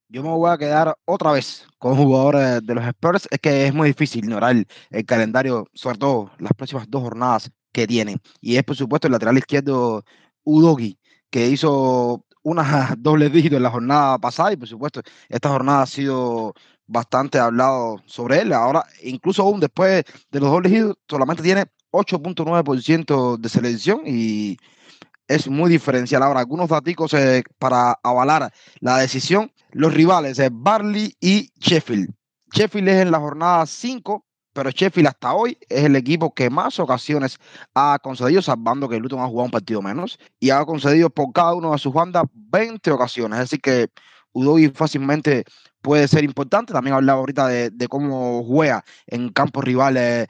Yo 0.07 0.23
me 0.23 0.29
voy 0.29 0.49
a 0.49 0.57
quedar 0.57 0.95
otra 1.03 1.33
vez 1.33 1.67
con 1.77 1.97
jugadores 1.97 2.65
de 2.65 2.75
los 2.75 2.85
Spurs. 2.85 3.27
Es 3.31 3.39
que 3.39 3.67
es 3.67 3.73
muy 3.73 3.89
difícil 3.89 4.23
ignorar 4.23 4.55
el, 4.89 5.05
calendario, 5.05 5.67
sobre 5.73 5.97
todo 5.97 6.31
las 6.39 6.53
próximas 6.53 6.89
dos 6.89 7.03
jornadas 7.03 7.51
que 7.73 7.85
tienen. 7.87 8.19
Y 8.39 8.55
es, 8.55 8.63
por 8.63 8.77
supuesto, 8.77 9.07
el 9.07 9.11
lateral 9.13 9.37
izquierdo 9.37 10.05
Udogi, 10.43 10.97
que 11.29 11.47
hizo 11.47 12.23
una 12.43 12.63
doble 12.97 13.29
dígito 13.29 13.57
en 13.57 13.63
la 13.63 13.71
jornada 13.71 14.17
pasada 14.19 14.53
y 14.53 14.57
por 14.57 14.67
supuesto 14.67 15.01
esta 15.27 15.49
jornada 15.49 15.81
ha 15.81 15.85
sido 15.85 16.53
bastante 16.87 17.39
hablado 17.39 18.01
sobre 18.05 18.41
él. 18.41 18.53
Ahora, 18.53 18.85
incluso 19.03 19.43
aún 19.43 19.59
después 19.59 20.03
de 20.31 20.39
los 20.39 20.49
dos 20.49 20.59
elegidos, 20.59 20.97
solamente 21.07 21.43
tiene 21.43 21.65
8.9% 21.91 23.37
de 23.37 23.49
selección 23.49 24.01
y 24.05 24.57
es 25.27 25.47
muy 25.47 25.69
diferencial. 25.69 26.23
Ahora, 26.23 26.39
algunos 26.39 26.69
datos 26.69 27.13
eh, 27.13 27.43
para 27.57 27.99
avalar 28.03 28.51
la 28.79 28.97
decisión. 28.97 29.51
Los 29.71 29.93
rivales, 29.93 30.39
es 30.39 30.49
Barley 30.51 31.15
y 31.19 31.49
Sheffield. 31.59 32.09
Sheffield 32.53 32.87
es 32.87 33.01
en 33.01 33.11
la 33.11 33.19
jornada 33.19 33.65
5, 33.65 34.25
pero 34.53 34.69
Sheffield 34.69 35.07
hasta 35.09 35.33
hoy 35.33 35.57
es 35.67 35.83
el 35.83 35.97
equipo 35.97 36.33
que 36.33 36.49
más 36.49 36.79
ocasiones 36.79 37.37
ha 37.73 37.99
concedido, 38.01 38.41
salvando 38.41 38.87
que 38.87 38.99
Luton 38.99 39.19
ha 39.19 39.27
jugado 39.27 39.45
un 39.45 39.51
partido 39.51 39.81
menos, 39.81 40.17
y 40.39 40.51
ha 40.51 40.63
concedido 40.63 41.09
por 41.09 41.33
cada 41.33 41.53
uno 41.55 41.73
de 41.73 41.77
sus 41.77 41.93
bandas 41.93 42.23
20 42.33 42.89
ocasiones. 42.91 43.39
Es 43.39 43.49
decir, 43.49 43.61
que 43.61 43.89
Udogi 44.35 44.69
fácilmente 44.69 45.45
puede 45.81 46.07
ser 46.07 46.23
importante. 46.23 46.73
También 46.73 46.95
hablaba 46.95 47.19
ahorita 47.19 47.47
de, 47.47 47.87
cómo 47.87 48.43
juega 48.43 48.83
en 49.07 49.29
campos 49.29 49.63
rivales, 49.63 50.27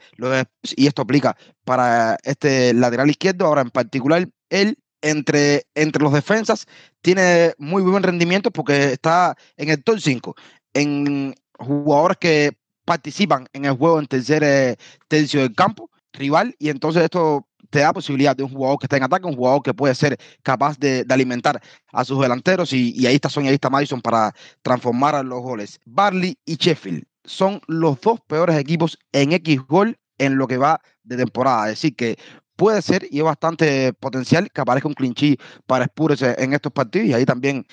y 0.76 0.86
esto 0.86 1.02
aplica 1.02 1.36
para 1.64 2.16
este 2.22 2.72
lateral 2.72 3.10
izquierdo. 3.10 3.46
Ahora, 3.46 3.62
en 3.62 3.70
particular, 3.70 4.28
él 4.48 4.78
entre, 5.02 5.66
entre 5.74 6.02
los 6.02 6.12
defensas 6.12 6.66
tiene 7.02 7.54
muy 7.58 7.82
buen 7.82 8.02
rendimiento 8.02 8.50
porque 8.50 8.92
está 8.92 9.36
en 9.56 9.68
el 9.68 9.82
top 9.82 9.98
5 10.00 10.34
en 10.74 11.34
jugadores 11.58 12.16
que 12.18 12.56
participan 12.84 13.46
en 13.52 13.66
el 13.66 13.72
juego 13.72 13.98
en 13.98 14.06
tercer 14.06 14.42
eh, 14.44 14.76
tercio 15.08 15.40
del 15.40 15.54
campo 15.54 15.90
rival 16.12 16.54
y 16.58 16.70
entonces 16.70 17.02
esto 17.02 17.46
te 17.70 17.80
da 17.80 17.92
posibilidad 17.92 18.36
de 18.36 18.42
un 18.42 18.50
jugador 18.50 18.78
que 18.78 18.86
está 18.86 18.96
en 18.96 19.02
ataque, 19.02 19.26
un 19.26 19.36
jugador 19.36 19.62
que 19.62 19.74
puede 19.74 19.94
ser 19.94 20.16
capaz 20.42 20.78
de, 20.78 21.04
alimentar 21.08 21.60
a 21.92 22.04
sus 22.04 22.20
delanteros 22.20 22.72
y, 22.72 23.06
ahí 23.06 23.14
está 23.14 23.28
Sonia, 23.28 23.50
ahí 23.50 23.54
está 23.54 23.70
Madison 23.70 24.00
para 24.00 24.34
transformar 24.62 25.14
a 25.14 25.22
los 25.22 25.40
goles. 25.40 25.80
Barley 25.84 26.38
y 26.44 26.56
Sheffield 26.56 27.04
son 27.24 27.60
los 27.66 28.00
dos 28.00 28.20
peores 28.20 28.56
equipos 28.56 28.98
en 29.12 29.32
X 29.32 29.60
gol 29.66 29.98
en 30.18 30.36
lo 30.36 30.46
que 30.46 30.56
va 30.56 30.80
de 31.02 31.16
temporada. 31.16 31.66
Es 31.66 31.80
decir, 31.80 31.96
que 31.96 32.18
puede 32.56 32.82
ser 32.82 33.06
y 33.10 33.18
es 33.18 33.24
bastante 33.24 33.92
potencial 33.92 34.50
que 34.50 34.60
aparezca 34.60 34.88
un 34.88 34.94
clinchí 34.94 35.38
para 35.66 35.84
Spurs 35.84 36.22
en 36.22 36.52
estos 36.54 36.72
partidos 36.72 37.08
y 37.08 37.12
ahí 37.12 37.24
también 37.24 37.66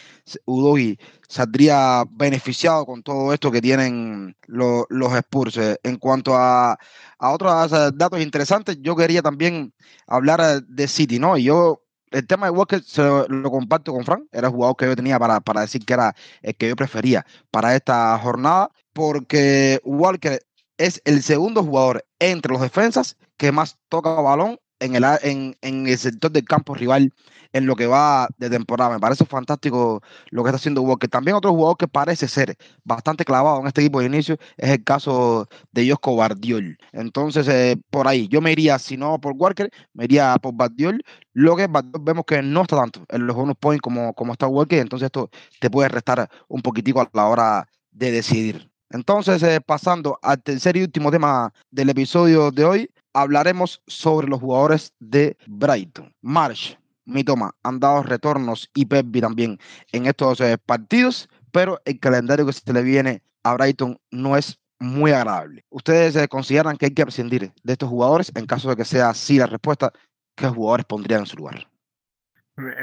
Udogi 0.46 1.00
saldría 1.28 2.04
beneficiado 2.12 2.86
con 2.86 3.02
todo 3.02 3.34
esto 3.34 3.52
que 3.52 3.62
tienen 3.62 4.36
los, 4.48 4.86
Spurs. 5.16 5.60
En 5.84 5.98
cuanto 5.98 6.36
a, 6.36 6.78
a 7.18 7.32
otros 7.32 7.72
datos 7.96 8.22
interesantes, 8.22 8.78
yo 8.82 8.96
quería 8.96 9.22
también 9.22 9.74
hablar 10.06 10.64
de 10.64 10.88
City, 10.88 11.20
¿no? 11.20 11.38
Y 11.38 11.46
yo 11.46 11.84
el 12.14 12.28
tema 12.28 12.46
de 12.46 12.52
Walker 12.52 12.82
se 12.84 13.02
lo, 13.02 13.52
comparto 13.52 13.92
con 13.92 14.06
Frank, 14.06 14.26
era 14.32 14.48
el 14.48 14.54
jugador 14.54 14.76
que 14.78 14.86
yo 14.86 14.96
tenía 14.96 15.18
para, 15.18 15.42
para 15.42 15.62
decir 15.62 15.84
que 15.84 15.94
era 15.94 16.16
el 16.42 16.56
que 16.56 16.70
yo 16.70 16.76
prefería 16.76 17.26
para 17.50 17.76
esta 17.76 18.18
jornada, 18.20 18.70
porque 18.94 19.82
Walker 19.84 20.40
es 20.78 21.02
el 21.06 21.24
segundo 21.24 21.64
jugador 21.64 22.06
entre 22.20 22.52
los 22.52 22.62
defensas 22.62 23.18
que 23.38 23.52
más 23.52 23.78
toca 23.90 24.10
balón 24.10 24.60
en 24.84 24.96
el, 24.96 25.04
en, 25.22 25.56
en 25.62 25.88
el 25.88 25.98
sector 25.98 26.32
del 26.32 26.44
campo 26.44 26.74
rival 26.76 27.12
en 27.54 27.68
lo 27.68 27.76
que 27.76 27.88
va 27.88 28.28
de 28.38 28.50
temporada. 28.50 28.92
Me 28.92 29.00
parece 29.00 29.26
fantástico 29.26 30.02
lo 30.32 30.44
que 30.44 30.50
está 30.50 30.58
haciendo 30.58 30.82
Walker. 30.82 31.10
También 31.10 31.38
otro 31.38 31.52
jugador 31.52 31.78
que 31.78 31.88
parece 31.88 32.28
ser 32.28 32.58
bastante 32.84 33.24
clavado 33.24 33.62
en 33.62 33.68
este 33.68 33.82
equipo 33.82 34.00
de 34.00 34.08
inicio 34.08 34.38
es 34.58 34.72
el 34.72 34.84
caso 34.84 35.48
de 35.72 35.90
Josco 35.90 36.16
Bardiol. 36.16 36.78
Entonces, 36.92 37.48
eh, 37.48 37.78
por 37.90 38.08
ahí, 38.08 38.28
yo 38.28 38.42
me 38.42 38.52
iría, 38.52 38.78
si 38.80 38.98
no 38.98 39.20
por 39.20 39.34
Walker, 39.38 39.70
me 39.94 40.06
iría 40.06 40.36
por 40.42 40.54
Bardiol. 40.56 41.04
Lo 41.34 41.56
que 41.56 41.68
vemos 42.02 42.26
que 42.26 42.42
no 42.42 42.64
está 42.64 42.78
tanto 42.78 43.06
en 43.10 43.28
los 43.28 43.36
bonus 43.36 43.56
points 43.60 43.82
como, 43.82 44.14
como 44.14 44.34
está 44.34 44.48
Walker, 44.48 44.80
entonces 44.80 45.06
esto 45.08 45.30
te 45.60 45.70
puede 45.70 45.90
restar 45.90 46.30
un 46.48 46.62
poquitico 46.62 47.02
a 47.02 47.10
la 47.14 47.28
hora 47.28 47.68
de 47.92 48.12
decidir. 48.12 48.70
Entonces, 48.90 49.42
eh, 49.42 49.60
pasando 49.60 50.20
al 50.22 50.42
tercer 50.44 50.78
y 50.78 50.84
último 50.84 51.10
tema 51.12 51.52
del 51.72 51.90
episodio 51.90 52.52
de 52.52 52.66
hoy, 52.66 52.90
hablaremos 53.14 53.82
sobre 53.88 54.28
los 54.28 54.40
jugadores 54.40 54.94
de 55.00 55.38
Brighton. 55.48 56.14
Marsh, 56.22 56.76
Mitoma 57.06 57.56
han 57.64 57.80
dado 57.80 58.04
retornos 58.04 58.70
y 58.74 58.86
Pepsi 58.86 59.22
también 59.22 59.60
en 59.92 60.06
estos 60.06 60.42
eh, 60.42 60.58
partidos, 60.58 61.30
pero 61.52 61.82
el 61.86 62.00
calendario 62.00 62.46
que 62.46 62.54
se 62.54 62.74
le 62.74 62.82
viene 62.82 63.22
a 63.44 63.54
Brighton 63.56 64.00
no 64.12 64.36
es 64.38 64.60
muy 64.80 65.12
agradable. 65.12 65.64
¿Ustedes 65.70 66.16
eh, 66.16 66.28
consideran 66.28 66.78
que 66.78 66.88
hay 66.88 66.94
que 66.94 67.04
prescindir 67.04 67.54
de 67.64 67.74
estos 67.74 67.90
jugadores? 67.90 68.32
En 68.36 68.46
caso 68.46 68.70
de 68.70 68.76
que 68.76 68.86
sea 68.86 69.10
así 69.10 69.38
la 69.38 69.46
respuesta, 69.46 69.92
¿qué 70.36 70.48
jugadores 70.48 70.86
pondrían 70.86 71.22
en 71.22 71.26
su 71.26 71.38
lugar? 71.38 71.68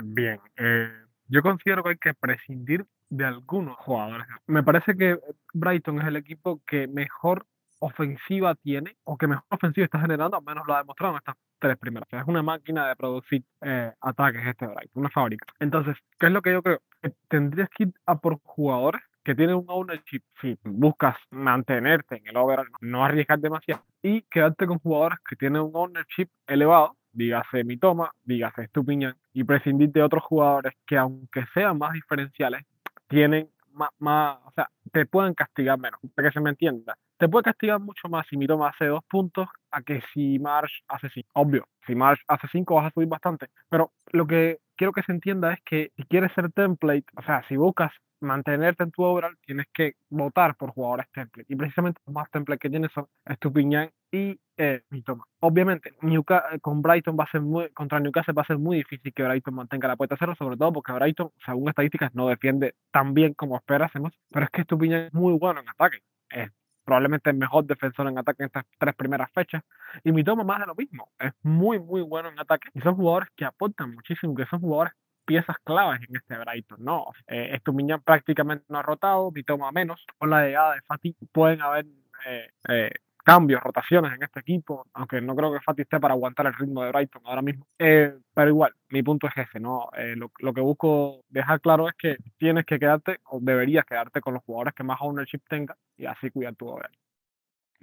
Bien, 0.03 0.41
eh, 0.57 0.91
yo 1.29 1.43
considero 1.43 1.83
que 1.83 1.91
hay 1.91 1.97
que 1.97 2.15
prescindir 2.15 2.87
de 3.09 3.25
algunos 3.25 3.77
jugadores. 3.77 4.27
Me 4.47 4.63
parece 4.63 4.97
que 4.97 5.19
Brighton 5.53 6.01
es 6.01 6.07
el 6.07 6.17
equipo 6.17 6.61
que 6.67 6.89
mejor 6.89 7.47
ofensiva 7.81 8.55
tiene 8.55 8.97
o 9.05 9.17
que 9.19 9.27
mejor 9.27 9.45
ofensiva 9.51 9.85
está 9.85 10.01
generando, 10.01 10.37
al 10.37 10.45
menos 10.45 10.67
lo 10.67 10.75
ha 10.75 10.79
demostrado 10.79 11.15
en 11.15 11.19
estas 11.19 11.35
tres 11.59 11.77
primeras. 11.77 12.09
es 12.13 12.25
una 12.27 12.43
máquina 12.43 12.89
de 12.89 12.97
producir 12.97 13.45
eh, 13.61 13.93
ataques 14.01 14.47
este 14.47 14.67
Brighton, 14.67 14.91
una 14.95 15.11
fábrica. 15.11 15.47
Entonces, 15.59 15.97
¿qué 16.19 16.27
es 16.27 16.33
lo 16.33 16.43
que 16.43 16.53
yo 16.53 16.63
creo? 16.63 16.81
tendrías 17.29 17.69
que 17.71 17.85
ir 17.85 17.93
a 18.05 18.19
por 18.19 18.39
jugadores 18.43 19.01
que 19.25 19.35
tienen 19.35 19.57
un 19.57 19.67
ownership, 19.69 20.23
si 20.41 20.59
buscas 20.65 21.17
mantenerte 21.31 22.17
en 22.17 22.27
el 22.27 22.37
overall, 22.37 22.69
no 22.81 23.05
arriesgar 23.05 23.39
demasiado 23.39 23.85
y 24.03 24.23
quedarte 24.23 24.67
con 24.67 24.79
jugadores 24.79 25.19
que 25.29 25.37
tienen 25.37 25.63
un 25.63 25.73
ownership 25.75 26.29
elevado, 26.47 26.97
dígase 27.13 27.65
Mitoma, 27.65 28.13
dígase 28.23 28.67
Stupiñán, 28.67 29.17
y 29.33 29.45
prescindir 29.45 29.91
de 29.91 30.03
otros 30.03 30.23
jugadores 30.25 30.75
que 30.87 30.97
aunque 30.97 31.45
sean 31.53 31.79
más 31.79 31.93
diferenciales, 31.93 32.65
tienen 33.09 33.51
más, 33.99 34.39
o 34.45 34.53
sea, 34.55 34.71
te 34.93 35.07
pueden 35.07 35.35
castigar 35.35 35.79
menos, 35.79 36.01
para 36.15 36.29
que 36.29 36.35
se 36.35 36.41
me 36.41 36.51
entienda. 36.51 36.97
Te 37.19 37.29
puede 37.29 37.45
castigar 37.45 37.81
mucho 37.81 38.09
más 38.09 38.27
si 38.29 38.37
Mitoma 38.37 38.69
hace 38.69 38.87
dos 38.87 39.03
puntos 39.09 39.49
a 39.71 39.83
que 39.83 40.03
si 40.13 40.39
Marsh 40.39 40.81
hace 40.89 41.09
cinco. 41.11 41.29
Obvio, 41.35 41.69
si 41.87 41.95
Marsh 41.95 42.21
hace 42.29 42.49
cinco 42.49 42.75
vas 42.77 42.87
a 42.87 42.91
subir 42.91 43.09
bastante. 43.09 43.49
Pero 43.69 43.93
lo 44.13 44.27
que 44.27 44.59
quiero 44.77 44.93
que 44.93 45.03
se 45.03 45.13
entienda 45.13 45.53
es 45.53 45.61
que 45.65 45.93
si 45.97 46.05
quieres 46.05 46.33
ser 46.33 46.51
template, 46.53 47.05
o 47.17 47.23
sea, 47.23 47.43
si 47.49 47.57
buscas 47.57 47.93
mantenerte 48.21 48.85
en 48.85 48.91
tu 48.91 49.03
overall, 49.03 49.37
tienes 49.45 49.67
que 49.73 49.95
votar 50.09 50.57
por 50.57 50.71
jugadores 50.71 51.07
template. 51.13 51.53
Y 51.53 51.57
precisamente 51.57 52.01
los 52.07 52.15
más 52.15 52.31
template 52.31 52.59
que 52.59 52.71
tienes 52.71 52.93
son 52.93 53.07
Estupiñán 53.25 53.91
y 54.13 54.39
eh, 54.57 54.83
Mitoma. 54.91 55.25
Obviamente, 55.41 55.93
Newcastle, 56.03 56.61
con 56.61 56.83
Brighton 56.83 57.17
va 57.19 57.25
a 57.25 57.31
ser 57.31 57.41
muy, 57.41 57.71
contra 57.71 58.01
Newcastle 58.01 58.35
va 58.35 58.43
a 58.43 58.47
ser 58.47 58.59
muy 58.59 58.79
difícil 58.79 59.13
que 59.13 59.23
Brighton 59.23 59.55
mantenga 59.55 59.89
la 59.89 59.97
puerta 59.97 60.17
cero, 60.19 60.35
sobre 60.39 60.57
todo 60.57 60.73
porque 60.73 60.93
Brighton, 60.93 61.31
según 61.45 61.69
estadísticas, 61.69 62.15
no 62.15 62.29
defiende 62.29 62.75
tan 62.91 63.15
bien 63.15 63.35
como 63.35 63.57
esperásemos, 63.57 64.13
pero 64.31 64.45
es 64.45 64.51
que 64.51 64.63
Estupiñán 64.63 65.05
es 65.05 65.15
muy 65.15 65.33
bueno 65.39 65.61
en 65.61 65.69
ataque. 65.69 65.99
Es 66.29 66.51
probablemente 66.85 67.31
el 67.31 67.37
mejor 67.37 67.65
defensor 67.67 68.09
en 68.09 68.19
ataque 68.19 68.43
en 68.43 68.47
estas 68.47 68.65
tres 68.79 68.95
primeras 68.97 69.31
fechas. 69.33 69.63
Y 70.03 70.13
Mitoma 70.13 70.45
más 70.45 70.61
de 70.61 70.67
lo 70.67 70.75
mismo. 70.75 71.11
Es 71.19 71.33
muy, 71.43 71.79
muy 71.79 72.03
bueno 72.03 72.29
en 72.29 72.39
ataque. 72.39 72.69
Y 72.75 72.81
son 72.81 72.97
jugadores 72.97 73.29
que 73.37 73.45
aportan 73.45 73.95
muchísimo, 73.95 74.35
que 74.35 74.47
son 74.47 74.61
jugadores 74.61 74.93
piezas 75.31 75.59
claves 75.63 76.01
en 76.09 76.17
este 76.17 76.37
Brighton, 76.37 76.83
¿no? 76.83 77.05
Eh, 77.29 77.51
Estupiñán 77.53 78.03
prácticamente 78.03 78.65
no 78.69 78.79
ha 78.79 78.83
rotado, 78.83 79.31
Mitoma 79.31 79.71
menos. 79.71 80.05
Con 80.19 80.31
la 80.31 80.45
llegada 80.45 80.75
de 80.75 80.81
Fati 80.83 81.15
pueden 81.31 81.63
haber 81.63 81.87
eh, 82.27 82.49
eh, 82.69 82.91
cambios, 83.25 83.63
rotaciones 83.63 84.13
en 84.13 84.25
este 84.25 84.41
equipo, 84.41 84.89
aunque 84.93 85.21
no 85.21 85.37
creo 85.37 85.53
que 85.53 85.61
Fati 85.61 85.83
esté 85.83 86.01
para 86.01 86.15
aguantar 86.15 86.47
el 86.47 86.55
ritmo 86.55 86.83
de 86.83 86.91
Brighton 86.91 87.23
ahora 87.27 87.43
mismo. 87.43 87.65
Eh, 87.79 88.13
pero 88.35 88.49
igual, 88.49 88.73
mi 88.89 89.05
punto 89.05 89.29
es 89.29 89.35
ese, 89.37 89.61
¿no? 89.61 89.89
Eh, 89.97 90.17
lo, 90.17 90.53
que 90.53 90.61
busco 90.61 91.23
dejar 91.29 91.61
claro 91.61 91.89
es 91.89 91.95
que 91.95 92.17
tienes 92.37 92.65
que 92.65 92.81
quedarte, 92.81 93.21
o 93.27 93.39
deberías 93.41 93.85
quedarte 93.85 94.21
con 94.21 94.35
los 94.35 94.43
jugadores 94.43 94.75
que 94.75 94.83
más 94.83 94.99
ownership 95.01 95.43
tengan 95.49 95.77
y 95.97 96.07
así 96.07 96.31
cuidar 96.31 96.57
tu 96.57 96.67
hogar. 96.67 96.91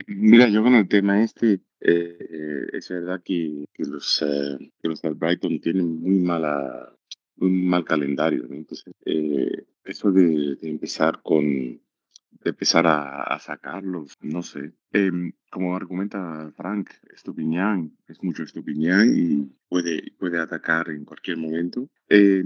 Mira, 0.05 0.49
yo 0.49 0.62
con 0.62 0.75
el 0.75 0.89
tema 0.89 1.23
este, 1.23 1.62
eh, 1.79 2.67
es 2.73 2.89
verdad 2.89 3.21
que, 3.23 3.63
los, 3.77 4.25
que 4.81 4.88
los 4.89 5.01
del 5.01 5.13
Brighton 5.13 5.62
tienen 5.62 6.01
muy 6.01 6.19
mala 6.19 6.96
un 7.39 7.67
mal 7.67 7.84
calendario. 7.86 8.45
Entonces, 8.50 8.93
eso 9.84 10.12
de, 10.12 10.58
empezar 10.62 11.21
con, 11.23 11.45
de 11.45 12.50
empezar 12.50 12.86
a, 12.88 13.38
sacarlos, 13.39 14.13
no 14.21 14.43
sé. 14.43 14.73
Em, 14.91 15.34
como 15.50 15.76
argumenta 15.76 16.52
Frank, 16.56 16.89
Estupiñán 17.13 17.97
es 18.08 18.21
mucho 18.23 18.43
Estupiñán 18.43 19.13
y 19.15 19.58
puede, 19.69 20.12
puede 20.17 20.39
atacar 20.39 20.89
en 20.89 21.06
cualquier 21.06 21.38
momento. 21.38 21.89
Eh, 22.10 22.43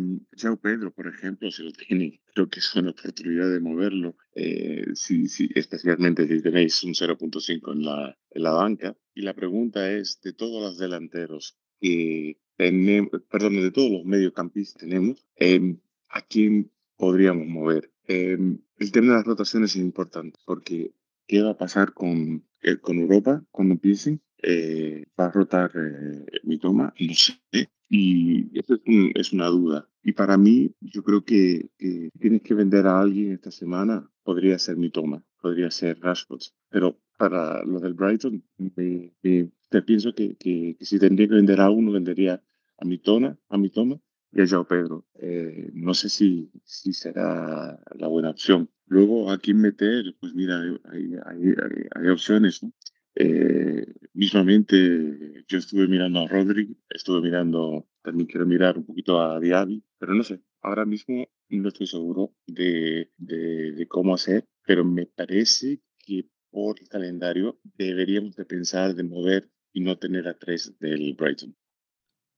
Pedro, 0.62 0.92
por 0.92 1.08
ejemplo, 1.08 1.50
si 1.52 1.64
lo 1.64 1.72
tiene, 1.72 2.22
creo 2.34 2.50
que 2.50 2.60
es 2.60 2.76
una 2.76 2.92
oportunidad 2.92 3.50
de 3.52 3.60
moverlo, 3.60 4.16
eh, 4.36 4.86
si, 4.94 5.28
si, 5.28 5.50
especialmente 5.56 6.28
si 6.28 6.42
tenéis 6.42 6.84
un 6.84 6.94
0.5 6.94 7.74
en 7.74 7.86
la, 7.86 8.18
en 8.30 8.44
la 8.44 8.52
banca. 8.52 8.96
Y 9.14 9.22
la 9.22 9.34
pregunta 9.34 9.92
es, 9.92 10.20
de 10.22 10.34
todos 10.34 10.62
los 10.62 10.78
delanteros 10.78 11.58
que 11.80 12.38
tenemos, 12.58 13.10
perdón, 13.30 13.56
de 13.56 13.72
todos 13.72 13.92
los 13.92 14.06
mediocampistas 14.06 14.82
tenemos, 14.82 15.26
em, 15.36 15.80
¿a 16.10 16.22
quién 16.22 16.72
podríamos 16.98 17.48
mover? 17.48 17.92
Em, 18.08 18.60
el 18.78 18.92
tema 18.92 19.08
de 19.08 19.14
las 19.14 19.26
rotaciones 19.26 19.76
es 19.76 19.82
importante 19.82 20.40
porque 20.46 20.94
¿qué 21.28 21.42
va 21.42 21.52
a 21.52 21.58
pasar 21.58 21.94
con, 21.94 22.46
eh, 22.62 22.78
con 22.78 23.00
Europa 23.00 23.44
cuando 23.52 23.74
empiecen? 23.74 24.22
eh, 24.42 25.06
va 25.20 25.26
a 25.26 25.32
rotar 25.32 25.72
eh, 25.76 26.40
mi 26.44 26.58
toma, 26.58 26.94
no 27.00 27.14
sé. 27.14 27.40
Y 27.90 28.58
eso 28.58 28.76
es, 28.76 28.82
es, 29.16 29.34
una 29.34 29.48
duda. 29.48 29.90
Y 30.04 30.14
para 30.14 30.38
mí, 30.38 30.74
yo 30.80 31.04
creo 31.04 31.24
que, 31.24 31.70
tienes 32.20 32.42
que 32.42 32.54
vender 32.54 32.88
a 32.88 33.02
alguien 33.02 33.34
esta 33.34 33.52
semana. 33.52 34.10
Podría 34.24 34.58
ser 34.60 34.78
mi 34.78 34.90
toma, 34.90 35.24
podría 35.42 35.70
ser 35.72 36.00
Rashford. 36.00 36.42
Pero 36.70 37.00
para 37.22 37.64
lo 37.66 37.80
del 37.80 37.94
Brighton, 37.94 38.44
te 38.74 39.82
pienso 39.84 40.16
que, 40.16 40.36
que, 40.38 40.76
si 40.82 40.98
tendría 40.98 41.28
que 41.28 41.36
vender 41.36 41.62
a 41.62 41.70
uno, 41.70 41.92
vendería 41.92 42.42
a 42.80 42.84
mi 42.84 42.98
toma, 42.98 43.38
a 43.48 43.60
mi 43.60 43.70
toma 43.70 44.00
y 44.32 44.42
a 44.42 44.48
Joao 44.48 44.66
Pedro. 44.66 45.06
Eh, 45.20 45.70
no 45.76 45.94
sé 45.94 46.10
si, 46.10 46.50
si 46.64 46.94
será 46.94 47.80
la 47.94 48.08
buena 48.08 48.32
opción. 48.32 48.72
Luego, 48.88 49.30
¿a 49.30 49.38
quién 49.38 49.62
meter? 49.62 50.16
Pues 50.20 50.34
mira, 50.34 50.62
hay, 50.62 51.14
hay, 51.24 51.54
hay, 51.94 52.08
opciones. 52.08 52.64
¿no? 52.64 52.74
Eh, 53.14 53.86
mismamente, 54.14 55.44
yo 55.48 55.60
estuve 55.60 55.88
mirando 55.88 56.22
a 56.22 56.28
Rodri, 56.28 56.76
estuve 56.90 57.22
mirando, 57.22 57.88
también 58.02 58.26
quiero 58.26 58.48
mirar 58.48 58.80
un 58.80 58.86
poquito 58.86 59.22
a 59.22 59.40
Diaby, 59.40 59.84
pero 60.00 60.16
no 60.16 60.24
sé, 60.24 60.42
ahora 60.64 60.86
mismo 60.86 61.28
no 61.50 61.68
estoy 61.68 61.86
seguro 61.86 62.34
de, 62.48 63.12
de, 63.18 63.88
cómo 63.88 64.16
hacer, 64.16 64.48
pero 64.66 64.84
me 64.84 65.06
parece 65.06 65.82
que 66.00 66.26
por 66.52 66.80
el 66.80 66.88
calendario 66.88 67.58
deberíamos 67.78 68.36
de 68.36 68.46
pensar 68.46 68.94
de 68.94 69.04
mover 69.04 69.50
y 69.74 69.82
no 69.82 69.98
tener 69.98 70.28
a 70.28 70.38
tres 70.38 70.74
del 70.80 71.14
Brighton. 71.14 71.56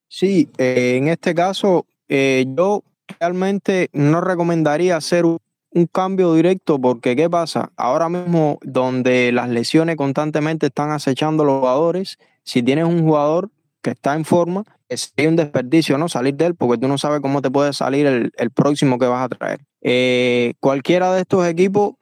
Sí, 0.08 0.50
eh, 0.58 0.96
en 0.98 1.08
este 1.08 1.34
caso 1.34 1.88
eh, 2.08 2.46
yo 2.56 2.84
realmente 3.20 3.90
no 3.94 4.22
recomendaría 4.22 4.96
hacer 4.96 5.26
un 5.26 5.88
cambio 5.92 6.34
directo 6.36 6.80
porque 6.80 7.16
¿qué 7.16 7.30
pasa? 7.30 7.72
Ahora 7.76 8.10
mismo 8.10 8.60
donde 8.62 9.32
las 9.32 9.50
lesiones 9.50 9.96
constantemente 9.96 10.68
están 10.68 10.92
acechando 10.92 11.44
los 11.44 11.60
jugadores, 11.60 12.20
si 12.44 12.62
tienes 12.62 12.86
un 12.86 13.02
jugador 13.04 13.50
que 13.82 13.92
está 13.92 14.16
en 14.16 14.24
forma, 14.24 14.64
es 14.88 15.14
un 15.18 15.36
desperdicio, 15.36 15.98
¿no? 15.98 16.08
Salir 16.08 16.36
de 16.36 16.46
él 16.46 16.56
porque 16.56 16.78
tú 16.78 16.88
no 16.88 16.98
sabes 16.98 17.20
cómo 17.22 17.42
te 17.42 17.50
puede 17.50 17.74
salir 17.74 18.06
el, 18.06 18.52
próximo 18.52 19.00
que 19.00 19.08
vas 19.08 19.26
a 19.26 19.30
traer. 19.30 19.62
Eh, 19.82 20.54
cualquiera 20.60 21.14
de 21.14 21.22
estos 21.22 21.46
equipos 21.48 21.96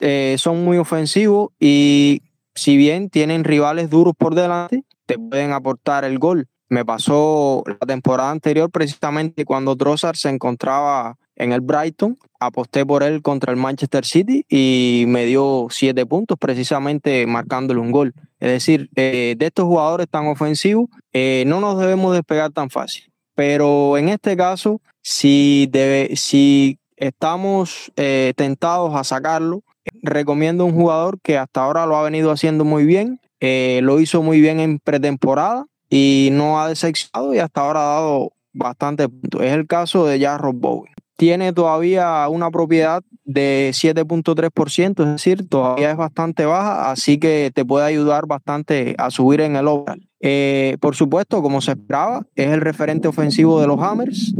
eh, 0.00 0.36
son 0.38 0.64
muy 0.64 0.78
ofensivos 0.78 1.50
y 1.58 2.22
si 2.54 2.76
bien 2.76 3.10
tienen 3.10 3.44
rivales 3.44 3.90
duros 3.90 4.14
por 4.16 4.34
delante, 4.34 4.84
te 5.06 5.18
pueden 5.18 5.52
aportar 5.52 6.04
el 6.04 6.18
gol. 6.18 6.48
Me 6.68 6.84
pasó 6.84 7.62
la 7.66 7.86
temporada 7.86 8.30
anterior 8.30 8.70
precisamente 8.70 9.44
cuando 9.44 9.76
Trossard 9.76 10.16
se 10.16 10.28
encontraba 10.28 11.16
en 11.36 11.52
el 11.52 11.60
Brighton, 11.60 12.16
aposté 12.38 12.86
por 12.86 13.02
él 13.02 13.22
contra 13.22 13.52
el 13.52 13.58
Manchester 13.58 14.04
City 14.04 14.44
y 14.48 15.04
me 15.08 15.26
dio 15.26 15.66
siete 15.70 16.06
puntos 16.06 16.38
precisamente 16.38 17.26
marcándole 17.26 17.80
un 17.80 17.90
gol. 17.90 18.14
Es 18.40 18.50
decir, 18.50 18.88
eh, 18.96 19.34
de 19.36 19.46
estos 19.46 19.64
jugadores 19.64 20.08
tan 20.08 20.26
ofensivos 20.26 20.86
eh, 21.12 21.44
no 21.46 21.60
nos 21.60 21.78
debemos 21.78 22.14
despegar 22.14 22.50
tan 22.52 22.70
fácil. 22.70 23.04
Pero 23.34 23.98
en 23.98 24.08
este 24.08 24.36
caso, 24.36 24.80
si, 25.02 25.70
si 26.14 26.78
estamos 26.96 27.92
tentados 28.36 28.94
a 28.94 29.02
sacarlo, 29.02 29.64
recomiendo 30.02 30.64
un 30.64 30.72
jugador 30.72 31.20
que 31.20 31.38
hasta 31.38 31.62
ahora 31.62 31.86
lo 31.86 31.96
ha 31.96 32.02
venido 32.02 32.30
haciendo 32.30 32.64
muy 32.64 32.84
bien, 32.84 33.20
lo 33.40 34.00
hizo 34.00 34.22
muy 34.22 34.40
bien 34.40 34.58
en 34.58 34.78
pretemporada 34.78 35.66
y 35.90 36.30
no 36.32 36.60
ha 36.60 36.68
decepcionado 36.68 37.34
y 37.34 37.38
hasta 37.38 37.60
ahora 37.60 37.80
ha 37.80 37.94
dado 38.00 38.32
bastante 38.52 39.08
puntos. 39.08 39.42
Es 39.42 39.52
el 39.52 39.66
caso 39.66 40.06
de 40.06 40.18
Jarrod 40.18 40.54
Bowen 40.54 40.94
tiene 41.16 41.52
todavía 41.52 42.26
una 42.28 42.50
propiedad 42.50 43.02
de 43.24 43.70
7.3%, 43.72 45.02
es 45.02 45.12
decir, 45.12 45.48
todavía 45.48 45.90
es 45.90 45.96
bastante 45.96 46.44
baja, 46.44 46.90
así 46.90 47.18
que 47.18 47.50
te 47.54 47.64
puede 47.64 47.86
ayudar 47.86 48.26
bastante 48.26 48.94
a 48.98 49.10
subir 49.10 49.40
en 49.40 49.56
el 49.56 49.68
overall. 49.68 50.06
Eh, 50.20 50.76
por 50.80 50.94
supuesto, 50.94 51.40
como 51.42 51.60
se 51.60 51.72
esperaba, 51.72 52.26
es 52.34 52.50
el 52.50 52.60
referente 52.60 53.08
ofensivo 53.08 53.60
de 53.60 53.66
los 53.66 53.80
Hammers, 53.80 54.34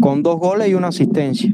con 0.00 0.22
dos 0.22 0.38
goles 0.38 0.68
y 0.68 0.74
una 0.74 0.88
asistencia. 0.88 1.52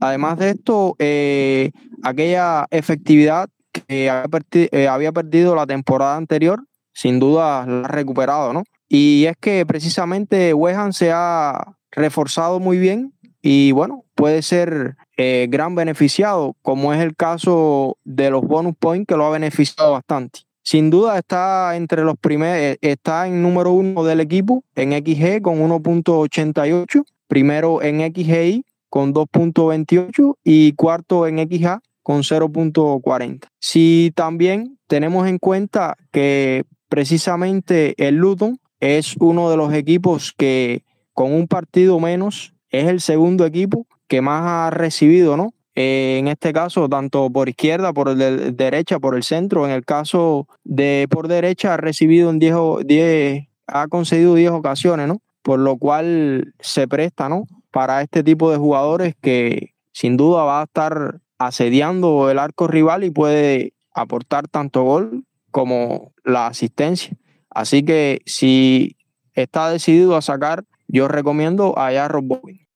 Además 0.00 0.38
de 0.38 0.50
esto, 0.50 0.96
eh, 0.98 1.70
aquella 2.02 2.66
efectividad 2.70 3.48
que 3.72 4.06
eh, 4.06 4.88
había, 4.88 5.12
perdido 5.12 5.54
la 5.54 5.66
temporada 5.66 6.16
anterior, 6.16 6.64
sin 6.92 7.18
duda 7.18 7.66
la 7.66 7.86
ha 7.86 7.88
recuperado, 7.88 8.52
¿no? 8.52 8.64
Y 8.88 9.24
es 9.24 9.36
que 9.38 9.64
precisamente 9.64 10.52
Wehan 10.52 10.92
se 10.92 11.10
ha 11.12 11.76
reforzado 11.90 12.60
muy 12.60 12.78
bien 12.78 13.14
y 13.40 13.72
bueno, 13.72 14.04
puede 14.14 14.42
ser 14.42 14.96
eh, 15.16 15.46
gran 15.48 15.74
beneficiado, 15.74 16.54
como 16.62 16.92
es 16.92 17.00
el 17.00 17.16
caso 17.16 17.96
de 18.04 18.30
los 18.30 18.42
bonus 18.42 18.76
points 18.78 19.06
que 19.08 19.16
lo 19.16 19.26
ha 19.26 19.30
beneficiado 19.30 19.92
bastante. 19.92 20.40
Sin 20.62 20.90
duda 20.90 21.18
está 21.18 21.74
entre 21.76 22.04
los 22.04 22.16
primeros, 22.18 22.56
eh, 22.56 22.78
está 22.82 23.26
en 23.26 23.42
número 23.42 23.72
uno 23.72 24.04
del 24.04 24.20
equipo 24.20 24.62
en 24.76 24.92
XG 24.92 25.42
con 25.42 25.58
1.88, 25.58 27.04
primero 27.26 27.82
en 27.82 28.00
XGI 28.00 28.64
con 28.88 29.12
2.28 29.12 30.36
y 30.44 30.74
cuarto 30.74 31.26
en 31.26 31.38
XA 31.48 31.80
con 32.02 32.22
0.40. 32.22 33.46
Si 33.60 34.12
también 34.14 34.78
tenemos 34.86 35.28
en 35.28 35.38
cuenta 35.38 35.96
que 36.10 36.64
precisamente 36.88 37.94
el 37.96 38.16
Luton 38.16 38.58
es 38.80 39.16
uno 39.18 39.50
de 39.50 39.56
los 39.56 39.72
equipos 39.72 40.34
que 40.36 40.82
con 41.12 41.32
un 41.32 41.46
partido 41.46 42.00
menos 42.00 42.54
es 42.70 42.88
el 42.88 43.00
segundo 43.00 43.46
equipo 43.46 43.86
que 44.08 44.20
más 44.20 44.42
ha 44.44 44.70
recibido, 44.70 45.36
¿no? 45.36 45.54
Eh, 45.74 46.18
en 46.18 46.28
este 46.28 46.52
caso, 46.52 46.88
tanto 46.88 47.30
por 47.30 47.48
izquierda, 47.48 47.94
por 47.94 48.10
el 48.10 48.56
derecha, 48.56 48.98
por 48.98 49.14
el 49.14 49.22
centro. 49.22 49.64
En 49.64 49.72
el 49.72 49.84
caso 49.84 50.46
de 50.64 51.06
por 51.08 51.28
derecha, 51.28 51.74
ha 51.74 51.76
recibido 51.78 52.28
en 52.28 52.38
10, 52.38 53.48
ha 53.68 53.88
concedido 53.88 54.34
10 54.34 54.50
ocasiones, 54.50 55.08
¿no? 55.08 55.22
Por 55.42 55.60
lo 55.60 55.78
cual 55.78 56.52
se 56.60 56.86
presta, 56.88 57.28
¿no? 57.28 57.46
Para 57.70 58.02
este 58.02 58.22
tipo 58.22 58.50
de 58.50 58.58
jugadores 58.58 59.14
que 59.20 59.70
sin 59.92 60.16
duda 60.16 60.44
va 60.44 60.60
a 60.60 60.64
estar 60.64 61.21
asediando 61.46 62.30
el 62.30 62.38
arco 62.38 62.66
rival 62.66 63.04
y 63.04 63.10
puede 63.10 63.74
aportar 63.94 64.48
tanto 64.48 64.82
gol 64.82 65.24
como 65.50 66.12
la 66.24 66.46
asistencia. 66.46 67.16
Así 67.50 67.84
que 67.84 68.22
si 68.26 68.96
está 69.34 69.70
decidido 69.70 70.16
a 70.16 70.22
sacar, 70.22 70.64
yo 70.88 71.08
recomiendo 71.08 71.78
a 71.78 71.92
Jarro 71.92 72.22
Bowen. 72.22 72.66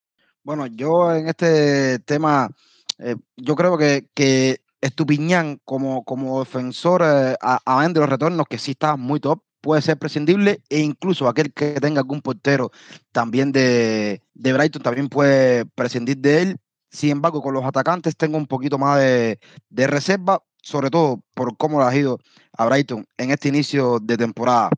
Bueno, 0.42 0.66
yo 0.66 1.14
en 1.14 1.28
este 1.28 1.98
tema, 2.00 2.50
eh, 2.98 3.16
yo 3.36 3.56
creo 3.56 3.76
que, 3.76 4.08
que 4.14 4.60
Estupiñán 4.80 5.60
como, 5.64 6.04
como 6.04 6.38
defensor, 6.38 7.02
eh, 7.04 7.34
a, 7.40 7.88
de 7.88 8.00
los 8.00 8.08
retornos, 8.08 8.46
que 8.48 8.58
sí 8.58 8.72
está 8.72 8.96
muy 8.96 9.20
top, 9.20 9.42
puede 9.60 9.82
ser 9.82 9.98
prescindible 9.98 10.60
e 10.68 10.80
incluso 10.80 11.28
aquel 11.28 11.52
que 11.52 11.80
tenga 11.80 12.00
algún 12.00 12.22
portero 12.22 12.70
también 13.10 13.50
de, 13.50 14.22
de 14.34 14.52
Brighton 14.52 14.82
también 14.82 15.08
puede 15.08 15.64
prescindir 15.66 16.18
de 16.18 16.42
él. 16.42 16.56
Sin 16.96 17.10
embargo, 17.10 17.42
con 17.42 17.52
los 17.52 17.62
atacantes 17.62 18.16
tengo 18.16 18.38
un 18.38 18.46
poquito 18.46 18.78
más 18.78 18.98
de, 18.98 19.38
reserva, 19.86 20.42
sobre 20.62 20.88
todo 20.88 21.22
por 21.34 21.54
cómo 21.58 21.78
le 21.78 21.84
ha 21.84 21.94
ido 21.94 22.18
a 22.56 22.64
Brighton 22.64 23.04
en 23.18 23.30
este 23.32 23.48
inicio 23.50 23.98
de 24.00 24.16
temporada. 24.16 24.70